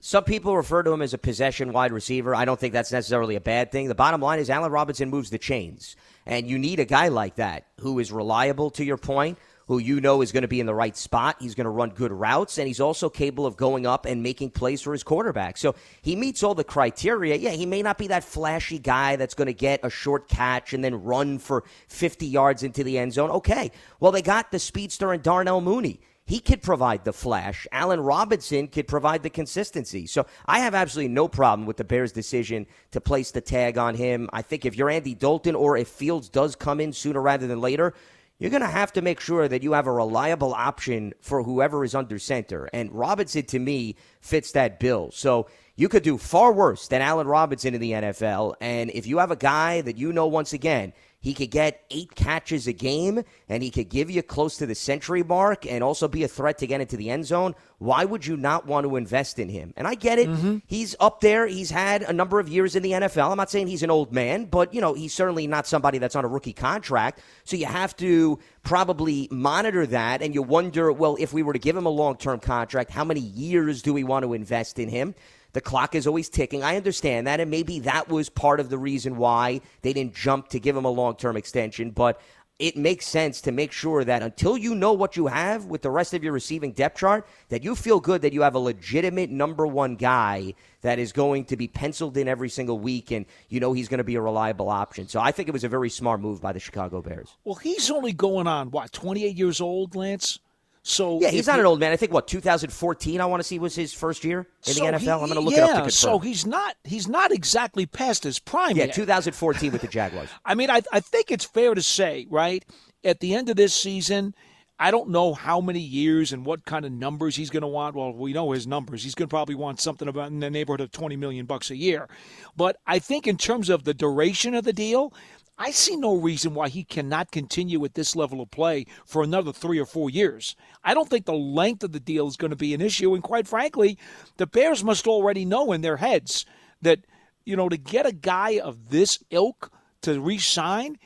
[0.00, 2.34] Some people refer to him as a possession wide receiver.
[2.34, 3.88] I don't think that's necessarily a bad thing.
[3.88, 5.96] The bottom line is Allen Robinson moves the chains.
[6.26, 10.00] And you need a guy like that who is reliable, to your point, who you
[10.00, 11.36] know is going to be in the right spot.
[11.40, 14.50] He's going to run good routes, and he's also capable of going up and making
[14.50, 15.56] plays for his quarterback.
[15.56, 17.36] So he meets all the criteria.
[17.36, 20.72] Yeah, he may not be that flashy guy that's going to get a short catch
[20.72, 23.30] and then run for 50 yards into the end zone.
[23.30, 23.70] Okay.
[24.00, 26.00] Well, they got the speedster and Darnell Mooney.
[26.26, 27.66] He could provide the flash.
[27.70, 30.06] Allen Robinson could provide the consistency.
[30.06, 33.94] So I have absolutely no problem with the Bears' decision to place the tag on
[33.94, 34.30] him.
[34.32, 37.60] I think if you're Andy Dalton or if Fields does come in sooner rather than
[37.60, 37.92] later,
[38.38, 41.84] you're going to have to make sure that you have a reliable option for whoever
[41.84, 42.68] is under center.
[42.72, 45.10] And Robinson, to me, fits that bill.
[45.12, 48.54] So you could do far worse than Allen Robinson in the NFL.
[48.60, 50.92] And if you have a guy that you know, once again,
[51.24, 54.74] he could get eight catches a game and he could give you close to the
[54.74, 57.54] century mark and also be a threat to get into the end zone.
[57.78, 59.72] Why would you not want to invest in him?
[59.74, 60.28] And I get it.
[60.28, 60.58] Mm-hmm.
[60.66, 61.46] He's up there.
[61.46, 63.30] He's had a number of years in the NFL.
[63.30, 66.14] I'm not saying he's an old man, but you know, he's certainly not somebody that's
[66.14, 67.20] on a rookie contract.
[67.44, 71.58] So you have to probably monitor that and you wonder, well, if we were to
[71.58, 75.14] give him a long-term contract, how many years do we want to invest in him?
[75.54, 76.62] The clock is always ticking.
[76.62, 80.48] I understand that, and maybe that was part of the reason why they didn't jump
[80.48, 81.92] to give him a long term extension.
[81.92, 82.20] But
[82.58, 85.90] it makes sense to make sure that until you know what you have with the
[85.90, 89.30] rest of your receiving depth chart, that you feel good that you have a legitimate
[89.30, 93.60] number one guy that is going to be penciled in every single week, and you
[93.60, 95.08] know he's going to be a reliable option.
[95.08, 97.34] So I think it was a very smart move by the Chicago Bears.
[97.44, 100.40] Well, he's only going on, what, 28 years old, Lance?
[100.86, 101.92] So Yeah, he's not an old man.
[101.92, 103.20] I think what 2014.
[103.20, 105.00] I want to see was his first year in so the NFL.
[105.00, 105.90] he- I'm going to look yeah, it up to confirm.
[105.90, 108.94] So he's not he's not exactly past his prime yeah, yet.
[108.94, 110.28] 2014 with the Jaguars.
[110.44, 112.62] I mean, I, I think it's fair to say, right,
[113.02, 114.34] at the end of this season,
[114.78, 117.96] I don't know how many years and what kind of numbers he's going to want.
[117.96, 119.02] Well, we know his numbers.
[119.04, 121.76] He's going to probably want something about in the neighborhood of 20 million bucks a
[121.76, 122.08] year.
[122.56, 125.14] But I think in terms of the duration of the deal,
[125.56, 129.52] I see no reason why he cannot continue at this level of play for another
[129.52, 130.56] three or four years.
[130.82, 133.14] I don't think the length of the deal is going to be an issue.
[133.14, 133.96] And quite frankly,
[134.36, 136.44] the Bears must already know in their heads
[136.82, 137.00] that,
[137.44, 139.70] you know, to get a guy of this ilk
[140.02, 140.98] to re sign,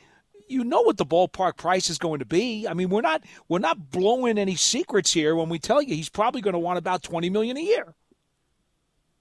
[0.47, 2.67] you know what the ballpark price is going to be.
[2.67, 6.09] I mean, we're not we're not blowing any secrets here when we tell you he's
[6.09, 7.93] probably going to want about twenty million a year.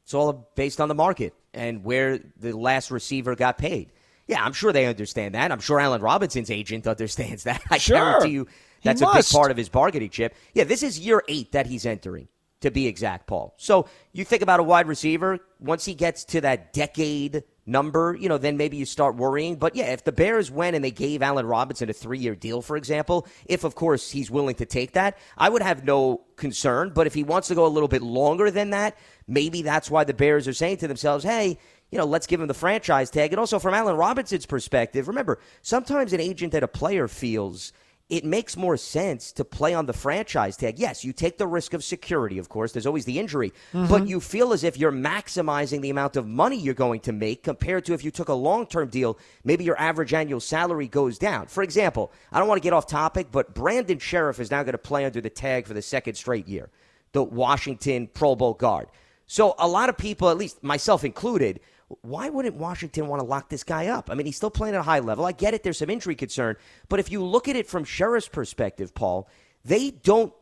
[0.04, 3.92] It's all based on the market and where the last receiver got paid.
[4.28, 5.50] Yeah, I'm sure they understand that.
[5.50, 7.60] I'm sure Allen Robinson's agent understands that.
[7.70, 7.96] I Sure.
[7.96, 8.46] guarantee you
[8.84, 10.34] that's a big part of his bargaining chip.
[10.54, 12.28] Yeah, this is year eight that he's entering,
[12.60, 13.54] to be exact, Paul.
[13.56, 18.28] So you think about a wide receiver, once he gets to that decade number, you
[18.28, 19.56] know, then maybe you start worrying.
[19.56, 22.62] But yeah, if the Bears went and they gave Allen Robinson a three year deal,
[22.62, 26.92] for example, if of course he's willing to take that, I would have no concern.
[26.94, 30.04] But if he wants to go a little bit longer than that, maybe that's why
[30.04, 31.58] the Bears are saying to themselves, hey,
[31.90, 33.32] you know, let's give him the franchise tag.
[33.32, 37.72] And also from Allen Robinson's perspective, remember, sometimes an agent that a player feels
[38.08, 40.78] it makes more sense to play on the franchise tag.
[40.78, 42.72] Yes, you take the risk of security, of course.
[42.72, 43.86] There's always the injury, mm-hmm.
[43.86, 47.42] but you feel as if you're maximizing the amount of money you're going to make
[47.42, 51.18] compared to if you took a long term deal, maybe your average annual salary goes
[51.18, 51.48] down.
[51.48, 54.72] For example, I don't want to get off topic, but Brandon Scherff is now going
[54.72, 56.70] to play under the tag for the second straight year,
[57.12, 58.88] the Washington Pro Bowl guard.
[59.26, 61.60] So a lot of people, at least myself included,
[62.02, 64.10] why wouldn't Washington want to lock this guy up?
[64.10, 65.24] I mean, he's still playing at a high level.
[65.24, 66.56] I get it, there's some injury concern.
[66.88, 69.28] But if you look at it from Scherff's perspective, Paul,
[69.64, 70.32] they don't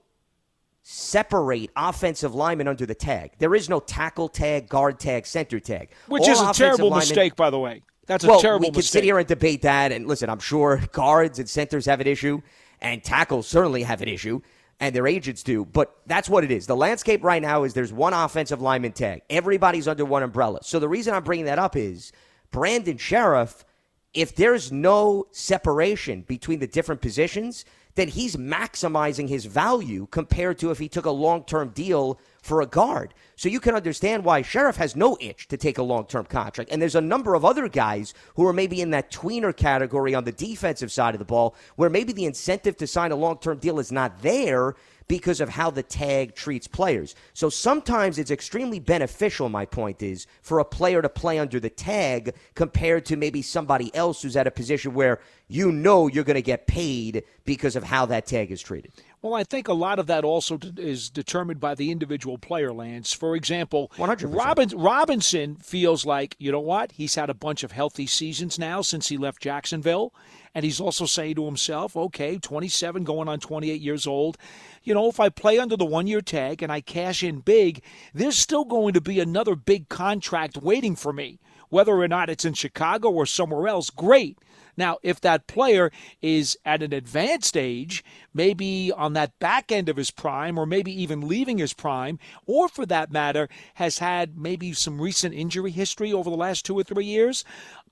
[0.83, 3.33] separate offensive linemen under the tag.
[3.39, 5.91] There is no tackle tag, guard tag, center tag.
[6.09, 7.83] Which All is a terrible linemen, mistake, by the way.
[8.07, 8.77] That's a well, terrible mistake.
[8.77, 9.93] we can sit here and debate that.
[9.93, 12.41] And listen, I'm sure guards and centers have an issue,
[12.81, 14.41] and tackles certainly have an issue
[14.81, 16.67] and their agents do, but that's what it is.
[16.67, 19.23] The landscape right now is there's one offensive lineman tag.
[19.31, 20.61] Everybody's under one umbrella.
[20.63, 22.13] So the reason I'm bringing that up is
[22.51, 23.65] Brandon Scherff,
[24.13, 30.71] if there's no separation between the different positions, then he's maximizing his value compared to
[30.71, 33.13] if he took a long term deal for a guard.
[33.35, 36.71] So you can understand why Scherff has no itch to take a long term contract.
[36.71, 40.25] And there's a number of other guys who are maybe in that tweener category on
[40.25, 43.59] the defensive side of the ball where maybe the incentive to sign a long term
[43.59, 44.77] deal is not there
[45.09, 47.15] because of how the tag treats players.
[47.33, 51.71] So sometimes it's extremely beneficial, my point is, for a player to play under the
[51.71, 56.35] tag compared to maybe somebody else who's at a position where you know you're going
[56.35, 58.91] to get paid because of how that tag is treated.
[59.27, 63.13] Well, I think a lot of that also is determined by the individual player, Lance.
[63.13, 64.33] For example, 100%.
[64.33, 66.93] Robin, Robinson feels like, you know what?
[66.93, 70.15] He's had a bunch of healthy seasons now since he left Jacksonville.
[70.55, 74.39] And he's also saying to himself, okay, 27 going on 28 years old.
[74.85, 77.83] You know, if I play under the one year tag and I cash in big,
[78.15, 81.41] there's still going to be another big contract waiting for me.
[81.69, 84.39] Whether or not it's in Chicago or somewhere else, great.
[84.77, 89.97] Now, if that player is at an advanced age, maybe on that back end of
[89.97, 94.73] his prime, or maybe even leaving his prime, or for that matter, has had maybe
[94.73, 97.45] some recent injury history over the last two or three years,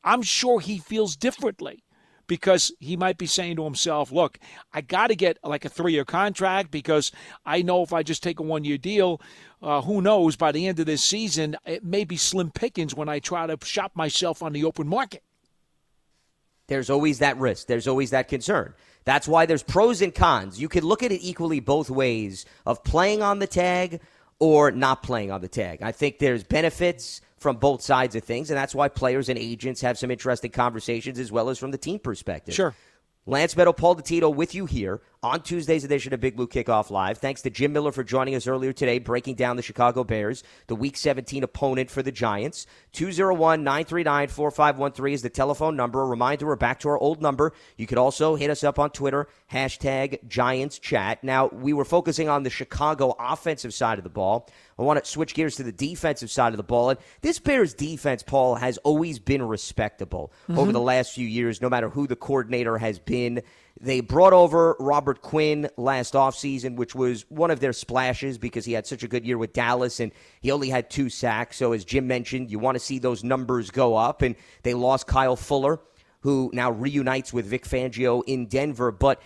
[0.02, 1.82] I'm sure he feels differently
[2.26, 4.38] because he might be saying to himself, look,
[4.72, 7.12] I got to get like a three year contract because
[7.44, 9.20] I know if I just take a one year deal,
[9.62, 13.08] uh, who knows, by the end of this season, it may be slim pickings when
[13.08, 15.22] I try to shop myself on the open market.
[16.66, 17.66] There's always that risk.
[17.66, 18.74] There's always that concern.
[19.04, 20.60] That's why there's pros and cons.
[20.60, 24.00] You could look at it equally both ways of playing on the tag
[24.38, 25.82] or not playing on the tag.
[25.82, 29.82] I think there's benefits from both sides of things, and that's why players and agents
[29.82, 32.54] have some interesting conversations as well as from the team perspective.
[32.54, 32.74] Sure.
[33.26, 37.16] Lance Medow, Paul Dottino with you here on Tuesday's edition of Big Blue Kickoff Live.
[37.16, 40.76] Thanks to Jim Miller for joining us earlier today, breaking down the Chicago Bears, the
[40.76, 42.66] Week 17 opponent for the Giants.
[42.92, 46.02] 201 939 4513 is the telephone number.
[46.02, 47.54] A reminder, we're back to our old number.
[47.78, 51.24] You could also hit us up on Twitter, hashtag Giants Chat.
[51.24, 54.46] Now, we were focusing on the Chicago offensive side of the ball.
[54.78, 56.90] I want to switch gears to the defensive side of the ball.
[56.90, 60.58] And this Bears defense, Paul, has always been respectable mm-hmm.
[60.58, 63.42] over the last few years, no matter who the coordinator has been.
[63.80, 68.72] They brought over Robert Quinn last offseason, which was one of their splashes because he
[68.72, 71.56] had such a good year with Dallas and he only had two sacks.
[71.56, 74.22] So, as Jim mentioned, you want to see those numbers go up.
[74.22, 75.80] And they lost Kyle Fuller,
[76.20, 78.92] who now reunites with Vic Fangio in Denver.
[78.92, 79.20] But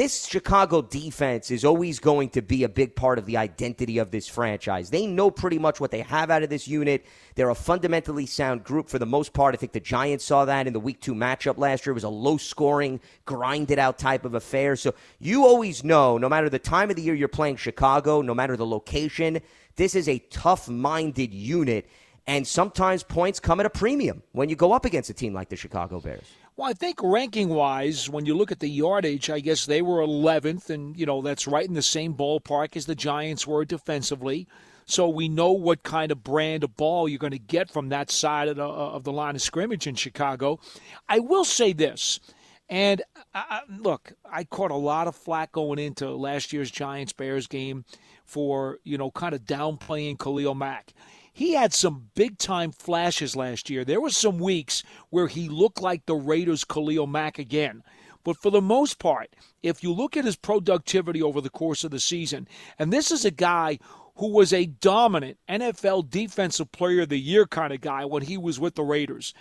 [0.00, 4.10] this Chicago defense is always going to be a big part of the identity of
[4.10, 4.88] this franchise.
[4.88, 7.04] They know pretty much what they have out of this unit.
[7.34, 9.54] They're a fundamentally sound group for the most part.
[9.54, 11.90] I think the Giants saw that in the week two matchup last year.
[11.90, 14.74] It was a low scoring, grinded out type of affair.
[14.74, 18.32] So you always know, no matter the time of the year you're playing Chicago, no
[18.32, 19.42] matter the location,
[19.76, 21.90] this is a tough minded unit.
[22.26, 25.50] And sometimes points come at a premium when you go up against a team like
[25.50, 26.24] the Chicago Bears.
[26.60, 30.00] Well, I think ranking wise, when you look at the yardage, I guess they were
[30.06, 34.46] 11th, and, you know, that's right in the same ballpark as the Giants were defensively.
[34.84, 38.10] So we know what kind of brand of ball you're going to get from that
[38.10, 40.60] side of the, uh, of the line of scrimmage in Chicago.
[41.08, 42.20] I will say this.
[42.68, 43.00] And
[43.34, 47.86] I, look, I caught a lot of flack going into last year's Giants Bears game
[48.26, 50.92] for, you know, kind of downplaying Khalil Mack
[51.32, 53.84] he had some big time flashes last year.
[53.84, 57.82] There were some weeks where he looked like the Raiders' Khalil Mack again.
[58.22, 61.90] But for the most part, if you look at his productivity over the course of
[61.90, 62.46] the season,
[62.78, 63.78] and this is a guy
[64.16, 68.36] who was a dominant NFL Defensive Player of the Year kind of guy when he
[68.36, 69.32] was with the Raiders.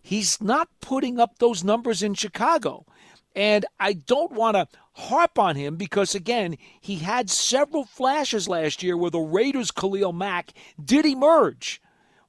[0.00, 2.86] He's not putting up those numbers in Chicago.
[3.34, 8.82] And I don't want to harp on him because, again, he had several flashes last
[8.82, 10.52] year where the Raiders' Khalil Mack
[10.82, 11.80] did emerge.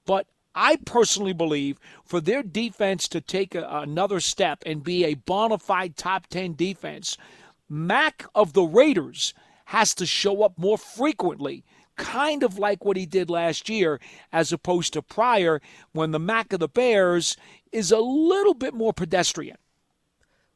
[0.05, 5.15] But I personally believe for their defense to take a, another step and be a
[5.15, 7.17] bona fide top 10 defense,
[7.67, 9.33] Mack of the Raiders
[9.65, 11.63] has to show up more frequently
[11.95, 13.99] kind of like what he did last year,
[14.31, 17.37] as opposed to prior, when the Mack of the Bears
[17.71, 19.57] is a little bit more pedestrian.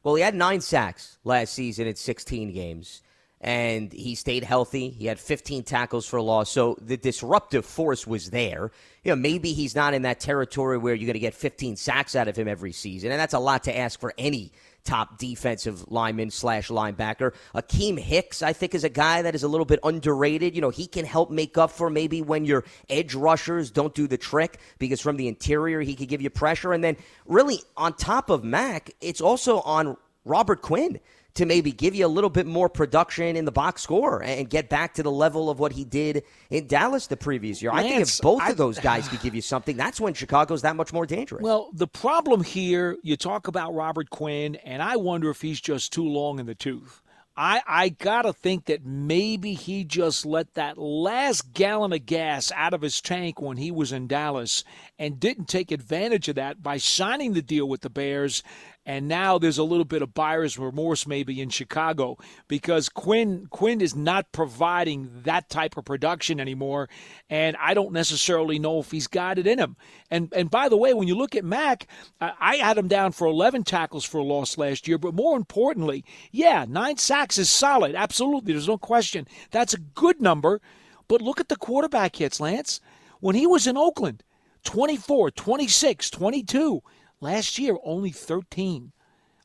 [0.06, 3.02] Well, he had nine sacks last season in 16 games,
[3.40, 4.88] and he stayed healthy.
[4.88, 8.70] He had 15 tackles for loss, so the disruptive force was there.
[9.02, 12.14] You know, maybe he's not in that territory where you're going to get 15 sacks
[12.14, 14.52] out of him every season, and that's a lot to ask for any
[14.86, 17.34] top defensive lineman slash linebacker.
[17.54, 20.54] Akiem Hicks, I think, is a guy that is a little bit underrated.
[20.54, 24.06] You know, he can help make up for maybe when your edge rushers don't do
[24.06, 26.72] the trick because from the interior he could give you pressure.
[26.72, 31.00] And then really on top of Mack, it's also on Robert Quinn
[31.36, 34.68] to maybe give you a little bit more production in the box score and get
[34.68, 37.72] back to the level of what he did in Dallas the previous year.
[37.72, 40.14] Lance, I think if both I, of those guys could give you something, that's when
[40.14, 41.42] Chicago's that much more dangerous.
[41.42, 45.92] Well, the problem here, you talk about Robert Quinn, and I wonder if he's just
[45.92, 47.02] too long in the tooth.
[47.38, 52.72] I, I gotta think that maybe he just let that last gallon of gas out
[52.72, 54.64] of his tank when he was in Dallas
[54.98, 58.42] and didn't take advantage of that by signing the deal with the Bears
[58.86, 62.16] and now there's a little bit of buyer's remorse maybe in Chicago
[62.46, 66.88] because Quinn Quinn is not providing that type of production anymore,
[67.28, 69.76] and I don't necessarily know if he's got it in him.
[70.10, 71.88] And and by the way, when you look at Mack,
[72.20, 76.04] I had him down for 11 tackles for a loss last year, but more importantly,
[76.30, 78.52] yeah, nine sacks is solid, absolutely.
[78.52, 79.26] There's no question.
[79.50, 80.60] That's a good number,
[81.08, 82.80] but look at the quarterback hits, Lance.
[83.18, 84.22] When he was in Oakland,
[84.64, 86.82] 24, 26, 22.
[87.20, 88.92] Last year, only 13.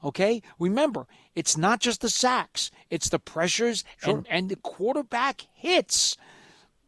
[0.04, 0.42] Okay?
[0.60, 4.18] Remember, it's not just the sacks, it's the pressures sure.
[4.18, 6.18] and, and the quarterback hits.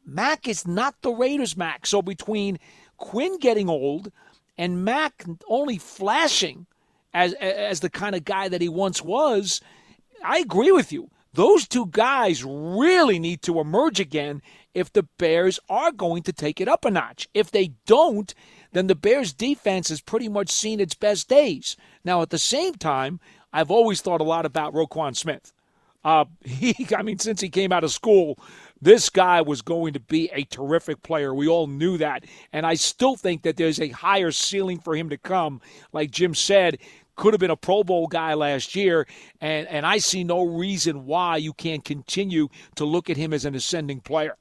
[0.05, 1.85] Mack is not the Raiders' Mack.
[1.85, 2.59] So between
[2.97, 4.11] Quinn getting old
[4.57, 6.65] and Mack only flashing
[7.13, 9.61] as as the kind of guy that he once was,
[10.23, 11.09] I agree with you.
[11.33, 14.41] Those two guys really need to emerge again
[14.73, 17.27] if the Bears are going to take it up a notch.
[17.33, 18.33] If they don't,
[18.73, 21.77] then the Bears defense has pretty much seen its best days.
[22.03, 23.19] Now, at the same time,
[23.53, 25.53] I've always thought a lot about Roquan Smith.
[26.03, 28.37] Uh, he, I mean, since he came out of school,
[28.81, 31.33] this guy was going to be a terrific player.
[31.33, 32.25] We all knew that.
[32.51, 35.61] And I still think that there's a higher ceiling for him to come.
[35.93, 36.79] Like Jim said,
[37.15, 39.07] could have been a Pro Bowl guy last year.
[39.39, 43.45] And, and I see no reason why you can't continue to look at him as
[43.45, 44.35] an ascending player.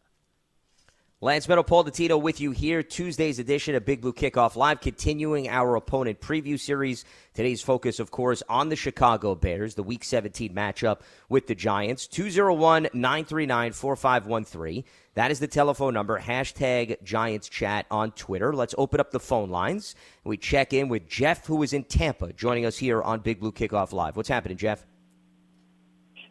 [1.22, 2.82] Lance Medow, Paul Dottino with you here.
[2.82, 7.04] Tuesday's edition of Big Blue Kickoff Live, continuing our opponent preview series.
[7.32, 12.08] Today's focus, of course, on the Chicago Bears, the Week 17 matchup with the Giants.
[12.08, 14.82] 201 939 4513.
[15.14, 16.18] That is the telephone number.
[16.18, 18.52] Hashtag Giants Chat on Twitter.
[18.52, 19.94] Let's open up the phone lines.
[20.24, 23.52] We check in with Jeff, who is in Tampa, joining us here on Big Blue
[23.52, 24.16] Kickoff Live.
[24.16, 24.84] What's happening, Jeff?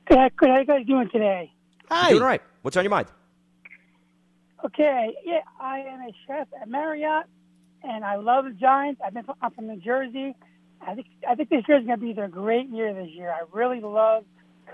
[0.08, 0.18] Good.
[0.18, 1.50] How are you guys doing today?
[1.90, 2.10] Hi.
[2.10, 2.42] Doing all right.
[2.62, 3.08] What's on your mind?
[4.64, 7.26] Okay, yeah, I am a chef at Marriott,
[7.84, 9.02] and I love the Giants.
[9.04, 10.36] I've been I'm from New Jersey.
[10.86, 13.32] I think I think this year is going to be their great year this year.
[13.32, 14.24] I really love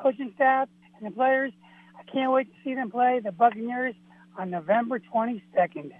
[0.01, 0.67] coaching staff
[0.97, 1.53] and the players.
[1.97, 3.95] I can't wait to see them play the Buccaneers
[4.37, 5.91] on November 22nd.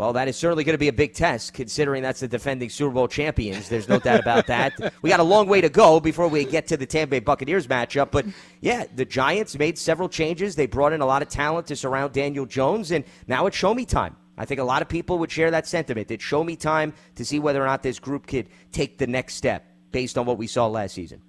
[0.00, 2.94] Well, that is certainly going to be a big test, considering that's the defending Super
[2.94, 3.68] Bowl champions.
[3.68, 4.94] There's no doubt about that.
[5.02, 7.66] We got a long way to go before we get to the Tampa Bay Buccaneers
[7.66, 8.10] matchup.
[8.10, 8.24] But
[8.62, 10.56] yeah, the Giants made several changes.
[10.56, 13.74] They brought in a lot of talent to surround Daniel Jones, and now it's show
[13.74, 14.16] me time.
[14.38, 16.10] I think a lot of people would share that sentiment.
[16.10, 19.34] It's show me time to see whether or not this group could take the next
[19.34, 21.20] step based on what we saw last season.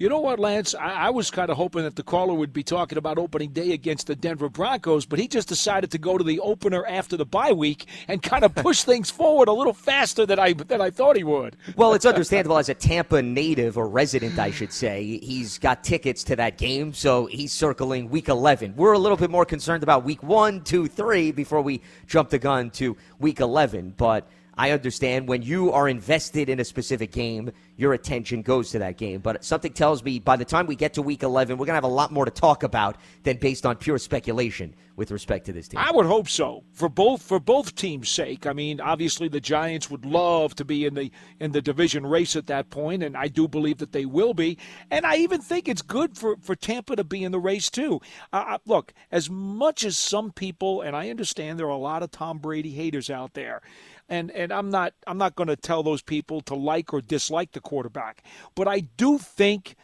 [0.00, 0.74] You know what, Lance?
[0.74, 3.72] I, I was kind of hoping that the caller would be talking about opening day
[3.72, 7.26] against the Denver Broncos, but he just decided to go to the opener after the
[7.26, 10.88] bye week and kind of push things forward a little faster than I than I
[10.88, 11.54] thought he would.
[11.76, 15.18] Well, it's understandable as a Tampa native or resident, I should say.
[15.18, 18.76] He's got tickets to that game, so he's circling Week 11.
[18.76, 22.38] We're a little bit more concerned about Week One, Two, Three before we jump the
[22.38, 24.26] gun to Week 11, but.
[24.56, 28.98] I understand when you are invested in a specific game, your attention goes to that
[28.98, 29.20] game.
[29.20, 31.74] But something tells me by the time we get to week 11, we're going to
[31.74, 35.52] have a lot more to talk about than based on pure speculation with respect to
[35.54, 35.80] this team.
[35.80, 38.46] I would hope so for both for both teams' sake.
[38.46, 42.36] I mean, obviously the Giants would love to be in the in the division race
[42.36, 44.58] at that point, and I do believe that they will be.
[44.90, 48.00] And I even think it's good for for Tampa to be in the race too.
[48.30, 52.10] Uh, look, as much as some people, and I understand there are a lot of
[52.10, 53.62] Tom Brady haters out there
[54.10, 57.52] and and I'm not I'm not going to tell those people to like or dislike
[57.52, 58.22] the quarterback,
[58.54, 59.76] but I do think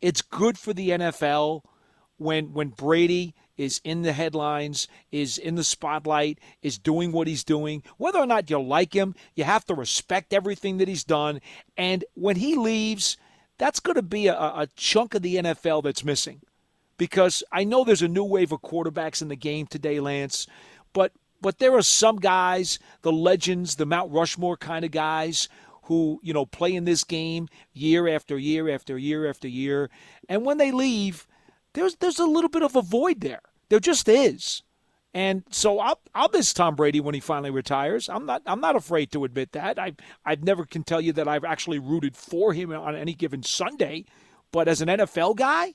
[0.00, 1.62] it's good for the NFL
[2.18, 7.44] when when Brady is in the headlines, is in the spotlight, is doing what he's
[7.44, 7.82] doing.
[7.98, 11.42] Whether or not you like him, you have to respect everything that he's done.
[11.76, 13.18] And when he leaves,
[13.58, 16.40] that's going to be a, a chunk of the NFL that's missing.
[16.96, 20.46] Because I know there's a new wave of quarterbacks in the game today, Lance,
[20.94, 25.48] but but there are some guys, the legends, the Mount Rushmore kind of guys,
[25.84, 29.90] who, you know, play in this game year after year after year after year.
[30.28, 31.26] And when they leave,
[31.72, 33.42] there's there's a little bit of a void there.
[33.68, 34.62] There just is.
[35.12, 38.08] And so I'll, I'll miss Tom Brady when he finally retires.
[38.08, 39.78] I'm not I'm not afraid to admit that.
[39.78, 43.42] I I never can tell you that I've actually rooted for him on any given
[43.42, 44.04] Sunday,
[44.52, 45.74] but as an NFL guy,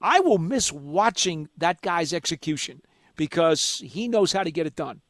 [0.00, 2.80] I will miss watching that guy's execution
[3.20, 5.02] because he knows how to get it done.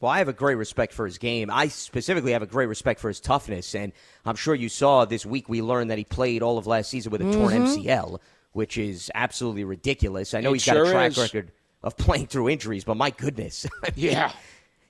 [0.00, 1.48] Well, I have a great respect for his game.
[1.50, 3.74] I specifically have a great respect for his toughness.
[3.74, 3.94] And
[4.26, 7.10] I'm sure you saw this week we learned that he played all of last season
[7.10, 7.40] with a mm-hmm.
[7.40, 8.18] torn MCL,
[8.52, 10.34] which is absolutely ridiculous.
[10.34, 11.18] I know it he's sure got a track is.
[11.18, 13.64] record of playing through injuries, but my goodness.
[13.82, 14.32] I mean, yeah.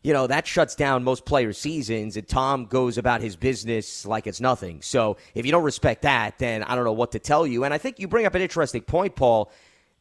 [0.03, 4.27] You know, that shuts down most players' seasons, and Tom goes about his business like
[4.27, 4.83] it's nothing.
[4.83, 7.63] So if you don't respect that, then I don't know what to tell you.
[7.63, 9.49] And I think you bring up an interesting point, Paul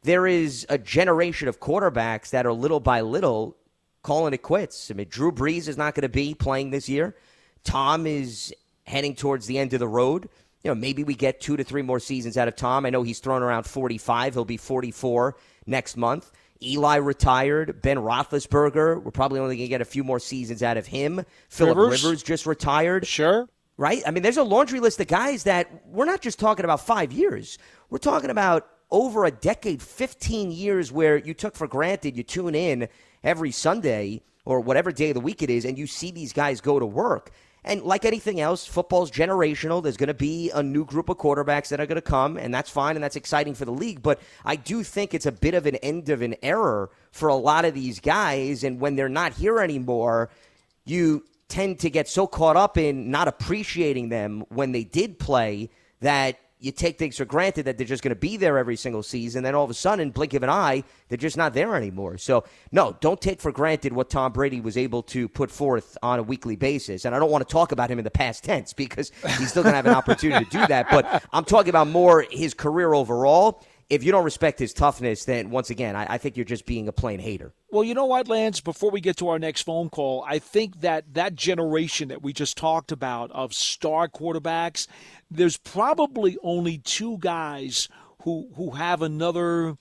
[0.02, 3.56] there is a generation of quarterbacks that are little by little
[4.02, 4.90] calling it quits.
[4.90, 7.16] I mean, Drew Brees is not going to be playing this year.
[7.64, 10.28] Tom is heading towards the end of the road.
[10.62, 12.86] You know, maybe we get two to three more seasons out of Tom.
[12.86, 14.34] I know he's thrown around 45.
[14.34, 15.36] He'll be 44
[15.66, 16.32] next month.
[16.62, 17.80] Eli retired.
[17.82, 21.24] Ben Roethlisberger, we're probably only going to get a few more seasons out of him.
[21.48, 22.04] Philip Rivers.
[22.04, 23.06] Rivers just retired.
[23.06, 23.48] Sure.
[23.76, 24.02] Right?
[24.04, 27.12] I mean, there's a laundry list of guys that we're not just talking about five
[27.12, 27.58] years.
[27.90, 32.54] We're talking about over a decade, 15 years, where you took for granted you tune
[32.54, 32.88] in
[33.22, 36.60] every Sunday or whatever day of the week it is, and you see these guys
[36.60, 37.30] go to work.
[37.64, 39.82] And like anything else, football's generational.
[39.82, 42.54] There's going to be a new group of quarterbacks that are going to come, and
[42.54, 44.02] that's fine and that's exciting for the league.
[44.02, 47.34] But I do think it's a bit of an end of an era for a
[47.34, 48.64] lot of these guys.
[48.64, 50.30] And when they're not here anymore,
[50.86, 55.68] you tend to get so caught up in not appreciating them when they did play
[56.00, 59.02] that you take things for granted that they're just going to be there every single
[59.02, 59.44] season.
[59.44, 62.18] Then all of a sudden, blink of an eye, they're just not there anymore.
[62.18, 66.18] So, no, don't take for granted what Tom Brady was able to put forth on
[66.18, 67.04] a weekly basis.
[67.04, 69.62] And I don't want to talk about him in the past tense because he's still
[69.62, 70.88] going to have an opportunity to do that.
[70.90, 75.50] But I'm talking about more his career overall if you don't respect his toughness, then
[75.50, 77.54] once again, I, I, think you're just being a plain hater.
[77.70, 78.60] Well, you know what, Lance?
[78.60, 82.32] Before we get to our next phone call, I think that that generation that we
[82.32, 84.86] just talked about of star quarterbacks,
[85.30, 87.88] there's probably only two guys
[88.22, 89.76] who who have another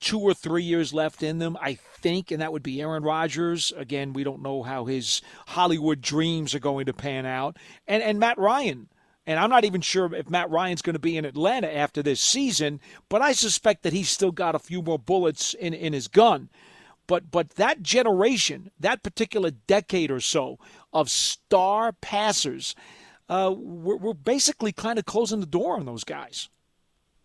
[0.00, 3.72] two or three years left in them, I think, and that would be Aaron Rodgers.
[3.76, 8.18] Again, we don't know how his Hollywood dreams are going to pan out, and and
[8.18, 8.88] Matt Ryan.
[9.30, 12.20] And I'm not even sure if Matt Ryan's going to be in Atlanta after this
[12.20, 16.08] season, but I suspect that he's still got a few more bullets in, in his
[16.08, 16.48] gun.
[17.06, 20.58] But but that generation, that particular decade or so
[20.92, 22.74] of star passers,
[23.28, 26.48] uh, we're, we're basically kind of closing the door on those guys.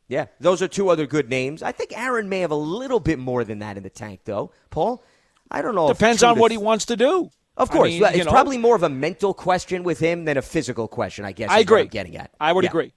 [0.07, 1.63] Yeah, those are two other good names.
[1.63, 4.51] I think Aaron may have a little bit more than that in the tank, though.
[4.69, 5.03] Paul,
[5.49, 5.87] I don't know.
[5.87, 7.31] Depends on what he wants to do.
[7.57, 10.25] Of course, I mean, it's you know, probably more of a mental question with him
[10.25, 11.23] than a physical question.
[11.23, 11.49] I guess.
[11.49, 11.85] I agree.
[11.85, 12.31] getting at.
[12.39, 12.69] I would yeah.
[12.69, 12.93] agree.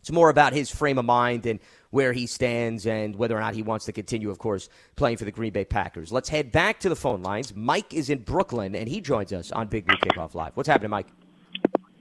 [0.00, 1.60] It's more about his frame of mind and
[1.90, 5.24] where he stands and whether or not he wants to continue, of course, playing for
[5.24, 6.10] the Green Bay Packers.
[6.10, 7.54] Let's head back to the phone lines.
[7.54, 10.56] Mike is in Brooklyn and he joins us on Big Blue Kickoff Live.
[10.56, 11.06] What's happening, Mike?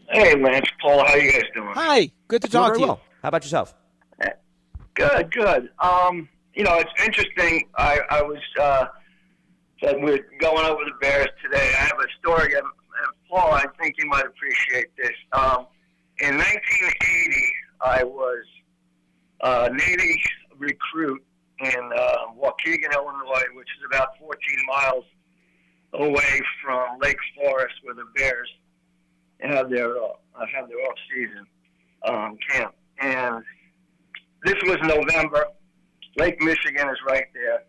[0.10, 1.74] Hey, Lance, Paul, how you guys doing?
[1.74, 2.86] Hi, good to Doing talk to you.
[2.88, 3.02] well.
[3.22, 3.76] How about yourself?
[4.96, 5.70] Good, good.
[5.80, 7.70] Um, you know, it's interesting.
[7.78, 8.88] I, I was uh,
[9.82, 11.74] said we're going over the Bears today.
[11.80, 15.12] I have a story, and, and Paul, I think you might appreciate this.
[15.34, 15.68] Um,
[16.20, 18.46] in 1980, I was
[19.42, 20.22] a Navy
[20.58, 21.24] recruit
[21.60, 25.06] in uh, Waukegan, Illinois, which is about 14 miles
[25.94, 28.50] away from Lake Forest, where the Bears
[29.42, 30.14] have their uh,
[30.54, 31.46] have their off season
[32.08, 32.76] um, camp.
[33.00, 33.44] And
[34.44, 35.46] this was November.
[36.18, 37.64] Lake Michigan is right there.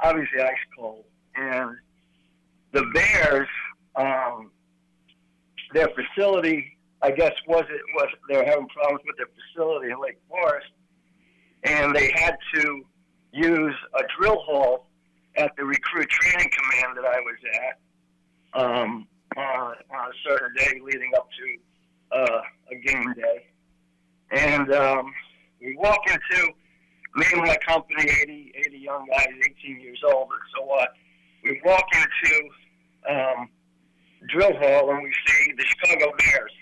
[0.00, 1.04] Obviously ice cold.
[1.36, 1.76] And
[2.72, 3.48] the Bears,
[3.96, 4.50] um,
[5.72, 6.74] their facility
[7.04, 10.68] I guess was it was they were having problems with their facility in Lake Forest,
[11.62, 12.82] and they had to
[13.30, 14.86] use a drill hall
[15.36, 19.06] at the recruit training command that I was at um,
[19.36, 22.40] on, on a certain day leading up to uh,
[22.72, 23.46] a game day.
[24.30, 25.12] And um,
[25.60, 26.52] we walk into,
[27.16, 29.26] me and my company, 80, 80 young guys,
[29.60, 30.88] 18 years old, or so what.
[31.44, 32.48] We walk into
[33.10, 33.48] um,
[34.28, 36.52] drill hall and we see the Chicago Bears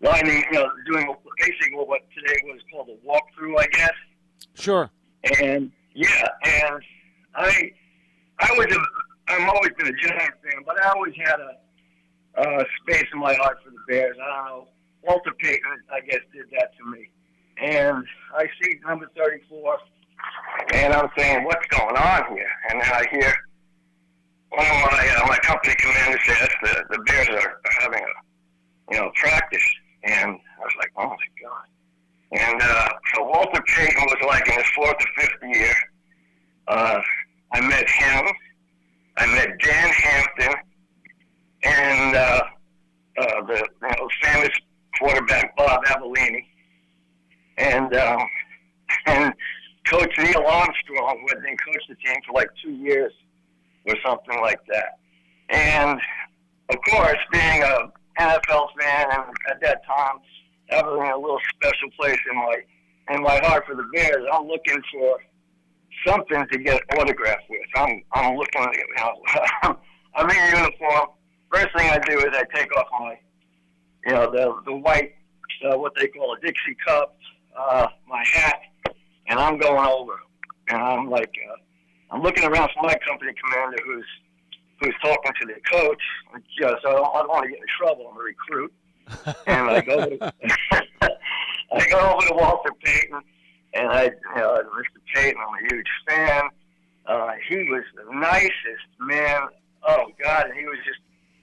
[0.00, 3.92] lining, you know, doing basically what today was called a walkthrough, I guess.
[4.54, 4.90] Sure.
[5.40, 6.82] And yeah, and
[7.34, 7.72] I,
[8.38, 12.64] I was a, I'm always been a Giant fan, but I always had a, a
[12.82, 14.16] space in my heart for the Bears.
[14.22, 14.68] I don't know.
[15.02, 17.10] Walter Payton, I guess, did that to me.
[17.58, 18.04] And
[18.36, 19.78] I see number 34,
[20.74, 22.50] and I'm saying, what's going on here?
[22.70, 23.34] And then I hear
[24.50, 28.98] one of my uh, my company commanders says the the Bears are having a you
[28.98, 29.64] know practice,
[30.04, 31.66] and I was like, oh my god.
[32.32, 35.74] And uh, so Walter Payton was like in his fourth or fifth year.
[36.68, 37.00] Uh,
[37.52, 38.26] I met him.
[39.16, 40.54] I met Dan Hampton,
[41.64, 42.42] and uh,
[43.18, 44.50] uh, the you know, famous
[44.98, 46.44] quarterback Bob Avellini,
[47.58, 48.20] and um,
[49.06, 49.34] and
[49.86, 53.12] Coach Neill Armstrong, who had been coached the team for like two years
[53.86, 54.98] or something like that.
[55.48, 56.00] And
[56.70, 60.20] of course, being a NFL fan and at that time
[60.68, 62.54] having a little special place in my
[63.10, 65.18] in my heart for the Bears, I'm looking for
[66.06, 67.60] something to get autographed with.
[67.74, 69.76] I'm I'm looking, you know,
[70.14, 71.08] I'm in uniform.
[71.52, 73.18] First thing I do is I take off my,
[74.06, 75.14] you know, the the white,
[75.64, 77.16] uh, what they call a Dixie cup,
[77.58, 78.60] uh, my hat,
[79.26, 80.14] and I'm going over,
[80.68, 81.56] and I'm like, uh,
[82.10, 84.06] I'm looking around for my company commander who's
[84.80, 86.02] who's talking to the coach.
[86.60, 88.10] Yeah, so I don't, I don't want to get in trouble.
[88.10, 88.72] I'm a recruit,
[89.46, 90.32] and I go to,
[91.72, 93.20] I go over to Walter Payton,
[93.74, 95.00] and I, you know, Mr.
[95.14, 96.42] Payton, I'm a huge fan.
[97.06, 99.48] Uh, he was the nicest man.
[99.86, 101.00] Oh God, and he was just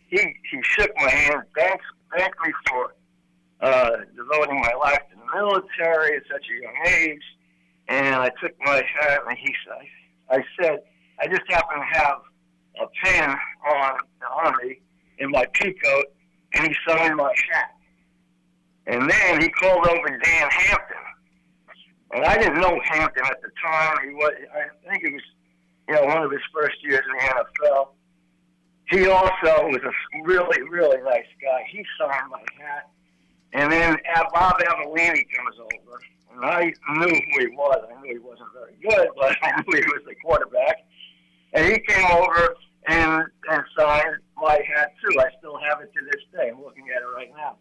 [0.09, 0.17] he
[0.49, 1.83] he shook my hand, thanked
[2.15, 2.93] thanked me for
[3.61, 7.23] uh, devoting my life to the military at such a young age.
[7.89, 9.87] And I took my hat, and he said,
[10.29, 10.79] I said,
[11.19, 12.17] I just happen to have
[12.81, 13.35] a pen
[13.71, 13.97] on
[14.31, 14.79] on me
[15.19, 16.05] in my pea coat,
[16.53, 17.71] and he signed my hat.
[18.87, 20.97] And then he called over Dan Hampton,
[22.13, 23.97] and I didn't know Hampton at the time.
[24.07, 25.21] He was, I think it was,
[25.89, 27.89] you know, one of his first years in the NFL.
[28.89, 31.65] He also was a really, really nice guy.
[31.69, 32.89] He signed my hat.
[33.53, 35.99] And then uh, Bob Avellini comes over,
[36.33, 37.85] and I knew who he was.
[37.89, 40.77] I knew he wasn't very good, but I knew he was the quarterback.
[41.53, 42.55] And he came over
[42.87, 45.19] and and signed my hat too.
[45.19, 46.49] I still have it to this day.
[46.49, 47.57] I'm looking at it right now.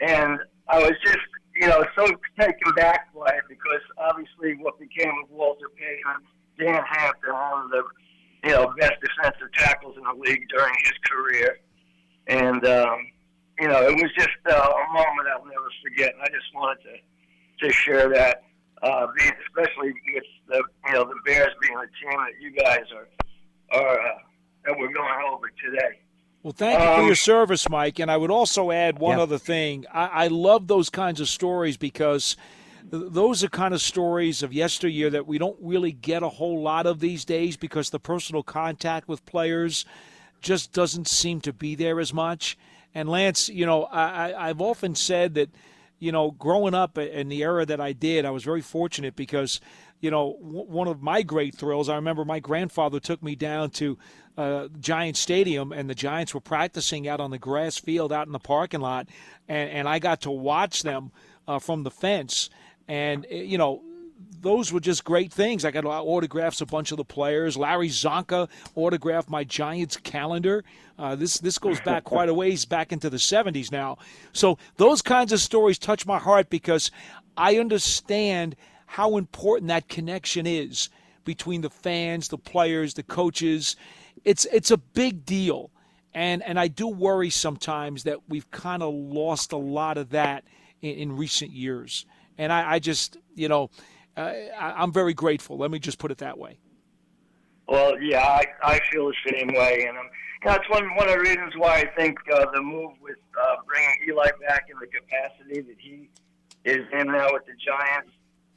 [0.00, 1.18] And I was just,
[1.56, 2.06] you know, so
[2.38, 6.26] taken back by it because obviously what became of Walter Payton,
[6.58, 7.84] Dan Hampton, one of the,
[8.44, 11.58] you know, best defensive tackles in the league during his career.
[12.26, 13.06] And, um,
[13.60, 16.14] you know, it was just uh, a moment I'll never forget.
[16.14, 16.94] And I just wanted to,
[17.64, 18.42] to share that,
[18.82, 19.06] uh,
[19.46, 24.00] especially with the, you know, the Bears being the team that you guys are, are,
[24.00, 24.18] uh,
[24.66, 26.00] that we're going over today.
[26.42, 27.98] Well, thank you for your service, Mike.
[27.98, 29.86] And I would also add one other thing.
[29.92, 32.36] I, I love those kinds of stories because
[32.90, 36.60] th- those are kind of stories of yesteryear that we don't really get a whole
[36.60, 39.86] lot of these days because the personal contact with players
[40.42, 42.58] just doesn't seem to be there as much.
[42.94, 45.48] And Lance, you know, I, I've often said that,
[45.98, 49.60] you know, growing up in the era that I did, I was very fortunate because
[50.04, 51.88] you know, one of my great thrills.
[51.88, 53.96] I remember my grandfather took me down to
[54.36, 58.32] uh, Giant Stadium, and the Giants were practicing out on the grass field out in
[58.34, 59.08] the parking lot,
[59.48, 61.10] and, and I got to watch them
[61.48, 62.50] uh, from the fence.
[62.86, 63.82] And eh, you know,
[64.44, 65.64] those were just great things.
[65.64, 67.56] I got autographs a bunch of the players.
[67.56, 70.64] Larry Csonka autographed my Giants calendar.
[70.98, 73.98] Uh, this this goes back quite a ways back into the 70s now.
[74.32, 76.90] So those kinds of stories touch my heart because
[77.36, 78.54] I understand
[78.86, 80.90] how important that connection is
[81.24, 83.76] between the fans, the players, the coaches.
[84.24, 85.70] It's it's a big deal.
[86.12, 90.44] And and I do worry sometimes that we've kind of lost a lot of that
[90.82, 92.04] in, in recent years.
[92.36, 93.70] And I, I just, you know,
[94.16, 95.56] uh, I, I'm very grateful.
[95.58, 96.58] Let me just put it that way.
[97.68, 100.08] Well, yeah, I, I feel the same way, and um,
[100.44, 103.94] that's one one of the reasons why I think uh, the move with uh, bringing
[104.08, 106.10] Eli back in the capacity that he
[106.64, 108.10] is in now with the Giants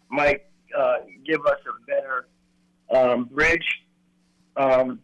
[0.10, 0.42] might
[0.78, 2.28] uh, give us a better
[2.94, 3.66] um, bridge,
[4.58, 5.00] um,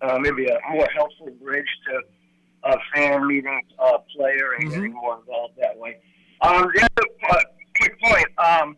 [0.00, 2.00] uh, maybe a more helpful bridge to
[2.64, 5.98] a fan meeting uh, player and getting more involved that way.
[6.40, 7.42] Um, the other uh,
[7.78, 8.76] quick point, um,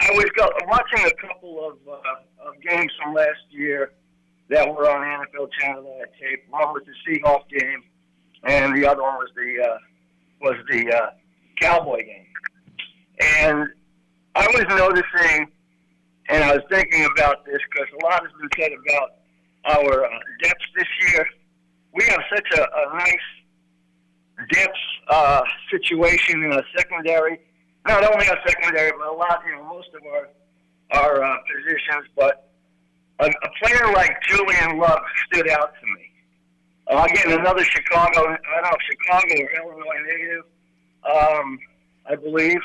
[0.00, 3.92] I was go- watching a couple of, uh, of games from last year
[4.50, 6.50] that were on NFL Channel that I taped.
[6.50, 7.82] One was the Seahawks game,
[8.44, 9.78] and the other one was the uh,
[10.40, 11.10] was the uh,
[11.60, 12.26] Cowboy game.
[13.40, 13.68] And
[14.34, 15.48] I was noticing,
[16.28, 19.10] and I was thinking about this because a lot has been said about
[19.66, 21.26] our uh, depth this year.
[21.94, 24.76] We have such a, a nice depth
[25.08, 27.40] uh, situation in our secondary.
[27.86, 30.28] Not only our secondary, but a lot, you know, most of our
[30.92, 32.06] our uh, positions.
[32.16, 32.50] But
[33.20, 36.10] a, a player like Julian Love stood out to me.
[36.90, 40.44] Uh, again, another Chicago, I don't know, Chicago or Illinois native,
[41.10, 41.58] um,
[42.10, 42.60] I believe.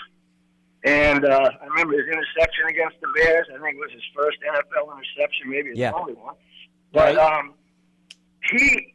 [0.86, 3.48] And uh, I remember his interception against the Bears.
[3.54, 5.92] I think it was his first NFL interception, maybe his Yeah.
[5.94, 6.36] only one.
[6.94, 7.54] But um,
[8.52, 8.94] he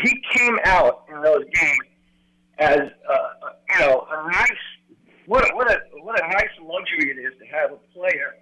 [0.00, 1.78] he came out in those games
[2.58, 3.28] as uh,
[3.70, 4.50] you know a nice
[5.26, 8.34] what a, what a what a nice luxury it is to have a player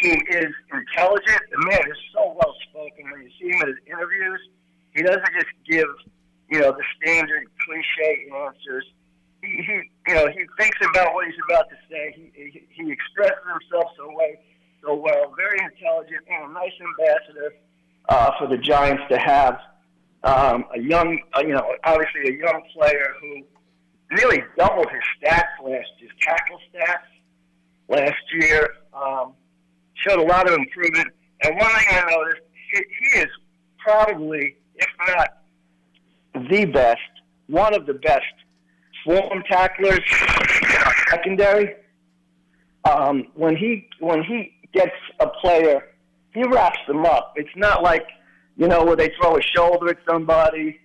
[0.00, 1.42] who is intelligent.
[1.50, 3.10] The man is so well spoken.
[3.10, 4.40] When you see him in his interviews,
[4.94, 5.88] he doesn't just give
[6.50, 8.84] you know the standard cliche answers.
[9.42, 9.74] He, he
[10.08, 12.14] you know he thinks about what he's about to say.
[12.16, 14.38] He he, he expresses himself so way
[14.82, 15.34] so well.
[15.36, 17.54] Very intelligent and a nice ambassador
[18.08, 19.58] uh, for the Giants to have
[20.24, 23.42] um, a young, uh, you know, obviously a young player who
[24.12, 27.08] nearly doubled his stats last his tackle stats
[27.88, 28.74] last year.
[28.94, 29.32] Um,
[29.94, 31.08] showed a lot of improvement.
[31.42, 32.42] And one thing I noticed,
[32.72, 33.28] he, he is
[33.78, 35.38] probably, if not
[36.50, 37.00] the best,
[37.46, 38.24] one of the best
[39.04, 40.00] form tacklers
[41.10, 41.74] secondary.
[42.84, 45.88] Um, when he when he gets a player,
[46.32, 47.34] he wraps them up.
[47.36, 48.06] It's not like
[48.56, 50.78] you know where they throw a shoulder at somebody,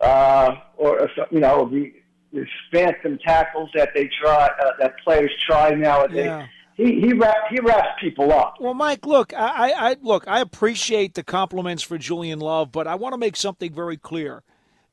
[0.00, 1.92] uh, or, or you know the,
[2.36, 6.26] the phantom tackles that they try uh, that players try nowadays.
[6.26, 6.46] Yeah.
[6.76, 8.56] He he wrap, he wraps people up.
[8.60, 12.94] Well, Mike, look, I, I look, I appreciate the compliments for Julian Love, but I
[12.96, 14.42] want to make something very clear.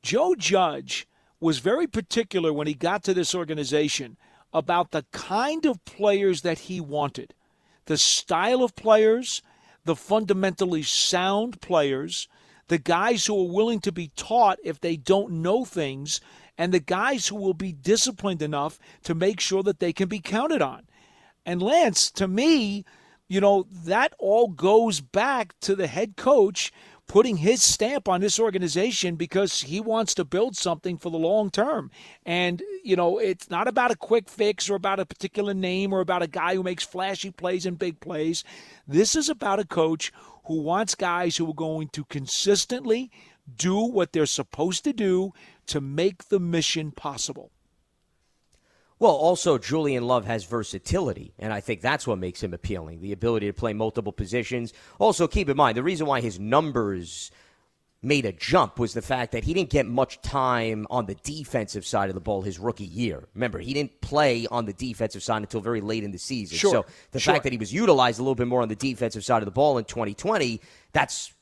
[0.02, 1.06] Joe Judge
[1.40, 4.16] was very particular when he got to this organization
[4.52, 7.34] about the kind of players that he wanted,
[7.84, 9.42] the style of players,
[9.84, 12.28] the fundamentally sound players,
[12.68, 16.20] the guys who are willing to be taught if they don't know things,
[16.56, 20.20] and the guys who will be disciplined enough to make sure that they can be
[20.20, 20.86] counted on.
[21.46, 22.84] And Lance, to me,
[23.28, 26.72] you know, that all goes back to the head coach
[27.06, 31.50] putting his stamp on this organization because he wants to build something for the long
[31.50, 31.90] term.
[32.24, 36.00] And, you know, it's not about a quick fix or about a particular name or
[36.00, 38.42] about a guy who makes flashy plays and big plays.
[38.88, 40.12] This is about a coach
[40.46, 43.10] who wants guys who are going to consistently
[43.56, 45.32] do what they're supposed to do
[45.66, 47.50] to make the mission possible.
[48.98, 53.00] Well, also Julian Love has versatility, and I think that's what makes him appealing.
[53.00, 54.72] The ability to play multiple positions.
[54.98, 57.30] Also, keep in mind the reason why his numbers
[58.04, 61.86] made a jump was the fact that he didn't get much time on the defensive
[61.86, 63.24] side of the ball his rookie year.
[63.34, 66.56] Remember, he didn't play on the defensive side until very late in the season.
[66.56, 67.34] Sure, So the sure.
[67.34, 69.52] fact that he was utilized a little bit more on the defensive side of the
[69.52, 70.60] ball in 2020,
[70.92, 71.32] that's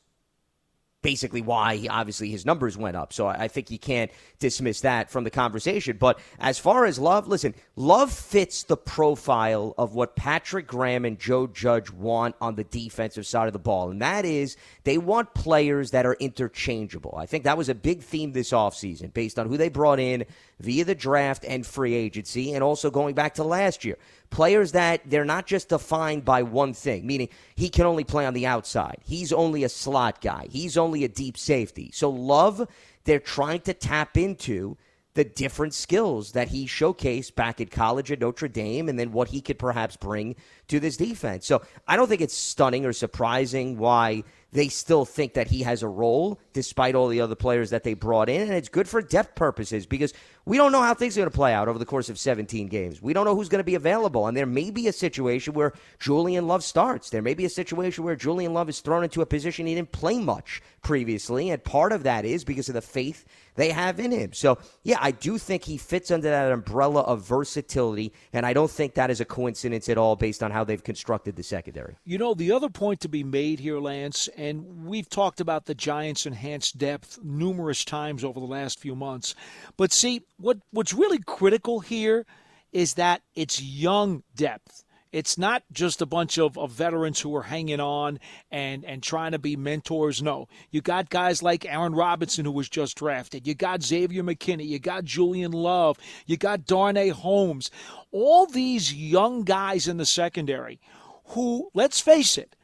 [1.03, 3.13] basically why he, obviously his numbers went up.
[3.13, 5.97] So I think you can't dismiss that from the conversation.
[5.99, 11.19] But as far as Love, listen, Love fits the profile of what Patrick Graham and
[11.19, 13.91] Joe Judge want on the defensive side of the ball.
[13.91, 17.13] And that is they want players that are interchangeable.
[17.17, 20.25] I think that was a big theme this offseason based on who they brought in
[20.59, 23.97] via the draft and free agency and also going back to last year
[24.33, 28.33] players that they're not just defined by one thing, meaning he can only play on
[28.33, 28.97] the outside.
[29.05, 30.47] He's only a slot guy.
[30.49, 31.91] He's only a deep safety.
[31.93, 32.67] So Love,
[33.03, 34.75] they're trying to tap into
[35.13, 39.27] the different skills that he showcased back at college at Notre Dame and then what
[39.27, 40.35] he could perhaps bring
[40.67, 41.45] to this defense.
[41.45, 45.81] So I don't think it's stunning or surprising why they still think that he has
[45.81, 48.41] a role despite all the other players that they brought in.
[48.41, 50.13] And it's good for depth purposes because
[50.45, 52.67] we don't know how things are going to play out over the course of 17
[52.67, 53.01] games.
[53.01, 54.27] We don't know who's going to be available.
[54.27, 57.09] And there may be a situation where Julian Love starts.
[57.09, 59.91] There may be a situation where Julian Love is thrown into a position he didn't
[59.91, 61.49] play much previously.
[61.49, 64.33] And part of that is because of the faith they have in him.
[64.33, 68.13] So, yeah, I do think he fits under that umbrella of versatility.
[68.33, 71.35] And I don't think that is a coincidence at all based on how they've constructed
[71.35, 71.97] the secondary.
[72.05, 75.75] You know, the other point to be made here, Lance, and we've talked about the
[75.75, 79.35] Giants' enhanced depth numerous times over the last few months.
[79.77, 82.25] But see, what what's really critical here
[82.71, 84.83] is that it's young depth.
[85.13, 88.19] It's not just a bunch of, of veterans who are hanging on
[88.51, 90.23] and, and trying to be mentors.
[90.23, 93.47] No, you got guys like Aaron Robinson, who was just drafted.
[93.47, 94.67] You got Xavier McKinney.
[94.67, 95.99] You got Julian Love.
[96.25, 97.69] You got Darnay Holmes.
[98.11, 100.81] All these young guys in the secondary
[101.27, 102.55] who, let's face it,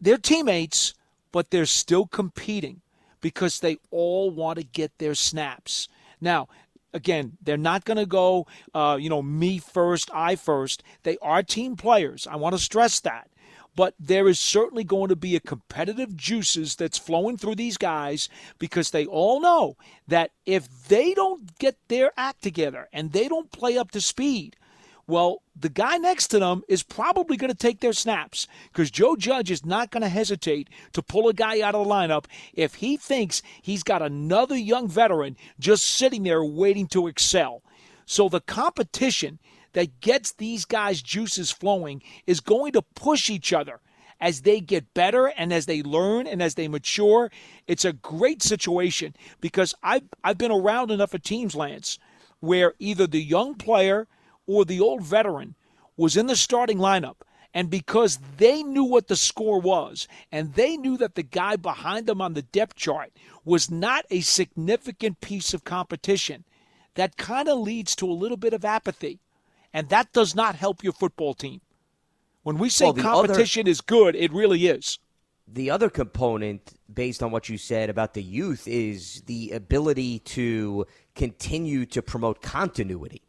[0.00, 0.94] they're teammates,
[1.32, 2.82] but they're still competing
[3.20, 5.88] because they all want to get their snaps.
[6.20, 6.48] Now,
[6.92, 10.82] again, they're not going to go, uh, you know, me first, I first.
[11.02, 12.26] They are team players.
[12.26, 13.28] I want to stress that.
[13.76, 18.28] But there is certainly going to be a competitive juices that's flowing through these guys
[18.58, 19.76] because they all know
[20.08, 24.56] that if they don't get their act together and they don't play up to speed,
[25.10, 29.16] well, the guy next to them is probably going to take their snaps because Joe
[29.16, 32.76] Judge is not going to hesitate to pull a guy out of the lineup if
[32.76, 37.62] he thinks he's got another young veteran just sitting there waiting to excel.
[38.06, 39.38] So the competition
[39.72, 43.80] that gets these guys' juices flowing is going to push each other
[44.20, 47.30] as they get better and as they learn and as they mature.
[47.66, 51.98] It's a great situation because I've, I've been around enough of teams, Lance,
[52.40, 54.06] where either the young player–
[54.50, 55.54] or the old veteran
[55.96, 57.16] was in the starting lineup.
[57.54, 62.06] And because they knew what the score was, and they knew that the guy behind
[62.06, 63.12] them on the depth chart
[63.44, 66.44] was not a significant piece of competition,
[66.94, 69.20] that kind of leads to a little bit of apathy.
[69.72, 71.60] And that does not help your football team.
[72.42, 74.98] When we say well, competition other, is good, it really is.
[75.46, 80.86] The other component, based on what you said about the youth, is the ability to
[81.14, 83.22] continue to promote continuity.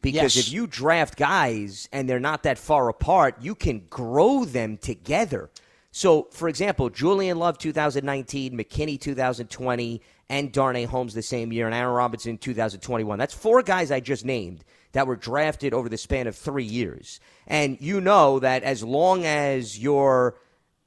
[0.00, 0.46] Because yes.
[0.46, 5.50] if you draft guys and they're not that far apart, you can grow them together.
[5.90, 11.74] So, for example, Julian Love 2019, McKinney 2020, and Darnay Holmes the same year, and
[11.74, 13.18] Aaron Robinson 2021.
[13.18, 17.20] That's four guys I just named that were drafted over the span of three years.
[17.46, 20.36] And you know that as long as you're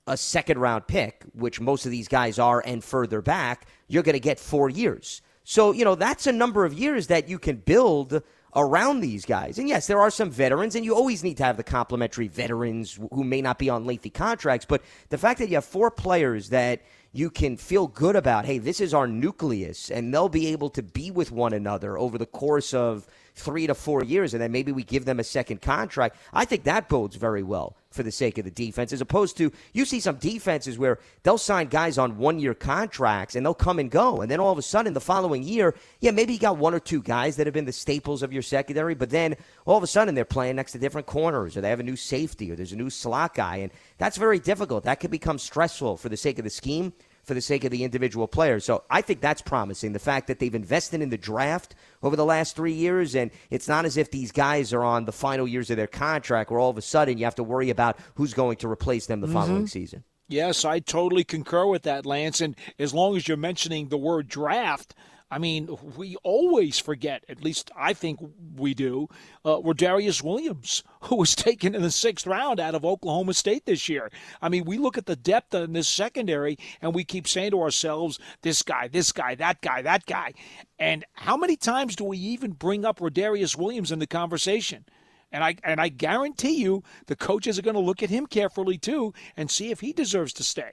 [0.08, 4.14] a second round pick, which most of these guys are, and further back, you're going
[4.14, 5.22] to get four years.
[5.44, 8.22] So, you know, that's a number of years that you can build
[8.56, 9.58] around these guys.
[9.58, 13.00] And yes, there are some veterans, and you always need to have the complementary veterans
[13.12, 14.66] who may not be on lengthy contracts.
[14.66, 16.82] But the fact that you have four players that
[17.14, 20.84] you can feel good about, hey, this is our nucleus, and they'll be able to
[20.84, 24.72] be with one another over the course of three to four years, and then maybe
[24.72, 26.18] we give them a second contract.
[26.34, 29.52] I think that bodes very well for the sake of the defense, as opposed to
[29.74, 33.80] you see some defenses where they'll sign guys on one year contracts and they'll come
[33.80, 34.22] and go.
[34.22, 36.80] And then all of a sudden, the following year, yeah, maybe you got one or
[36.80, 39.88] two guys that have been the staples of your secondary, but then all of a
[39.88, 42.72] sudden they're playing next to different corners or they have a new safety or there's
[42.72, 43.58] a new slot guy.
[43.58, 44.86] And that's very difficult.
[44.86, 46.94] That could become stressful for the sake of the scheme
[47.24, 48.66] for the sake of the individual players.
[48.66, 49.94] So I think that's promising.
[49.94, 53.68] The fact that they've invested in the draft over the last three years, and it's
[53.68, 56.70] not as if these guys are on the final years of their contract where all
[56.70, 59.34] of a sudden you have to worry about who's going to replace them the mm-hmm.
[59.34, 60.04] following season.
[60.28, 62.40] Yes, I totally concur with that, Lance.
[62.40, 64.96] And as long as you're mentioning the word draft,
[65.32, 68.20] I mean, we always forget, at least I think
[68.58, 69.08] we do,
[69.46, 73.88] uh, Darius Williams, who was taken in the sixth round out of Oklahoma State this
[73.88, 74.12] year.
[74.42, 77.62] I mean, we look at the depth in this secondary and we keep saying to
[77.62, 80.34] ourselves, this guy, this guy, that guy, that guy.
[80.78, 84.84] And how many times do we even bring up Rodarius Williams in the conversation?
[85.32, 88.78] And I and I guarantee you the coaches are going to look at him carefully
[88.78, 90.72] too and see if he deserves to stay.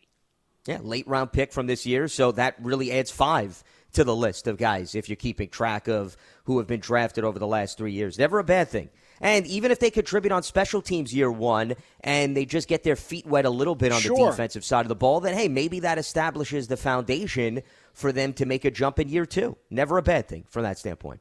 [0.66, 3.62] Yeah, late round pick from this year, so that really adds five
[3.98, 7.40] to the list of guys if you're keeping track of who have been drafted over
[7.40, 8.16] the last three years.
[8.16, 8.90] Never a bad thing.
[9.20, 12.94] And even if they contribute on special teams year one and they just get their
[12.94, 14.16] feet wet a little bit on sure.
[14.16, 17.60] the defensive side of the ball, then hey, maybe that establishes the foundation
[17.92, 19.56] for them to make a jump in year two.
[19.68, 21.18] Never a bad thing from that standpoint.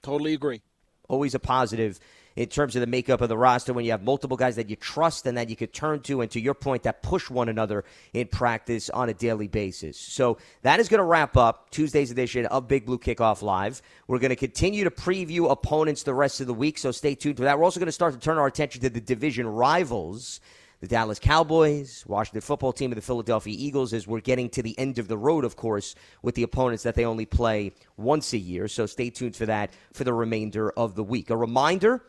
[0.00, 0.62] Totally agree.
[1.06, 2.00] Always a positive
[2.36, 4.76] in terms of the makeup of the roster when you have multiple guys that you
[4.76, 7.84] trust and that you could turn to, and to your point, that push one another
[8.12, 9.96] in practice on a daily basis.
[9.96, 13.82] So that is going to wrap up Tuesday's edition of Big Blue Kickoff Live.
[14.08, 17.36] We're going to continue to preview opponents the rest of the week, so stay tuned
[17.36, 17.58] for that.
[17.58, 20.40] We're also going to start to turn our attention to the division rivals
[20.84, 24.78] the Dallas Cowboys, Washington football team, and the Philadelphia Eagles as we're getting to the
[24.78, 28.38] end of the road, of course, with the opponents that they only play once a
[28.38, 28.68] year.
[28.68, 31.30] So stay tuned for that for the remainder of the week.
[31.30, 32.02] A reminder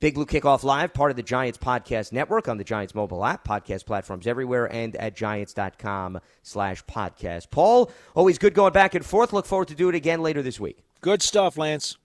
[0.00, 3.46] Big Blue Kickoff Live, part of the Giants Podcast Network on the Giants mobile app,
[3.46, 7.50] podcast platforms everywhere, and at giants.com slash podcast.
[7.50, 9.32] Paul, always good going back and forth.
[9.32, 10.84] Look forward to do it again later this week.
[11.00, 11.96] Good stuff, Lance.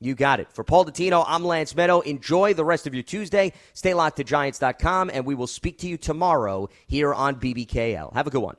[0.00, 0.52] You got it.
[0.52, 2.04] For Paul Dottino, I'm Lance Medow.
[2.04, 3.52] Enjoy the rest of your Tuesday.
[3.72, 8.12] Stay locked to Giants.com, and we will speak to you tomorrow here on BBKL.
[8.12, 8.56] Have a good one.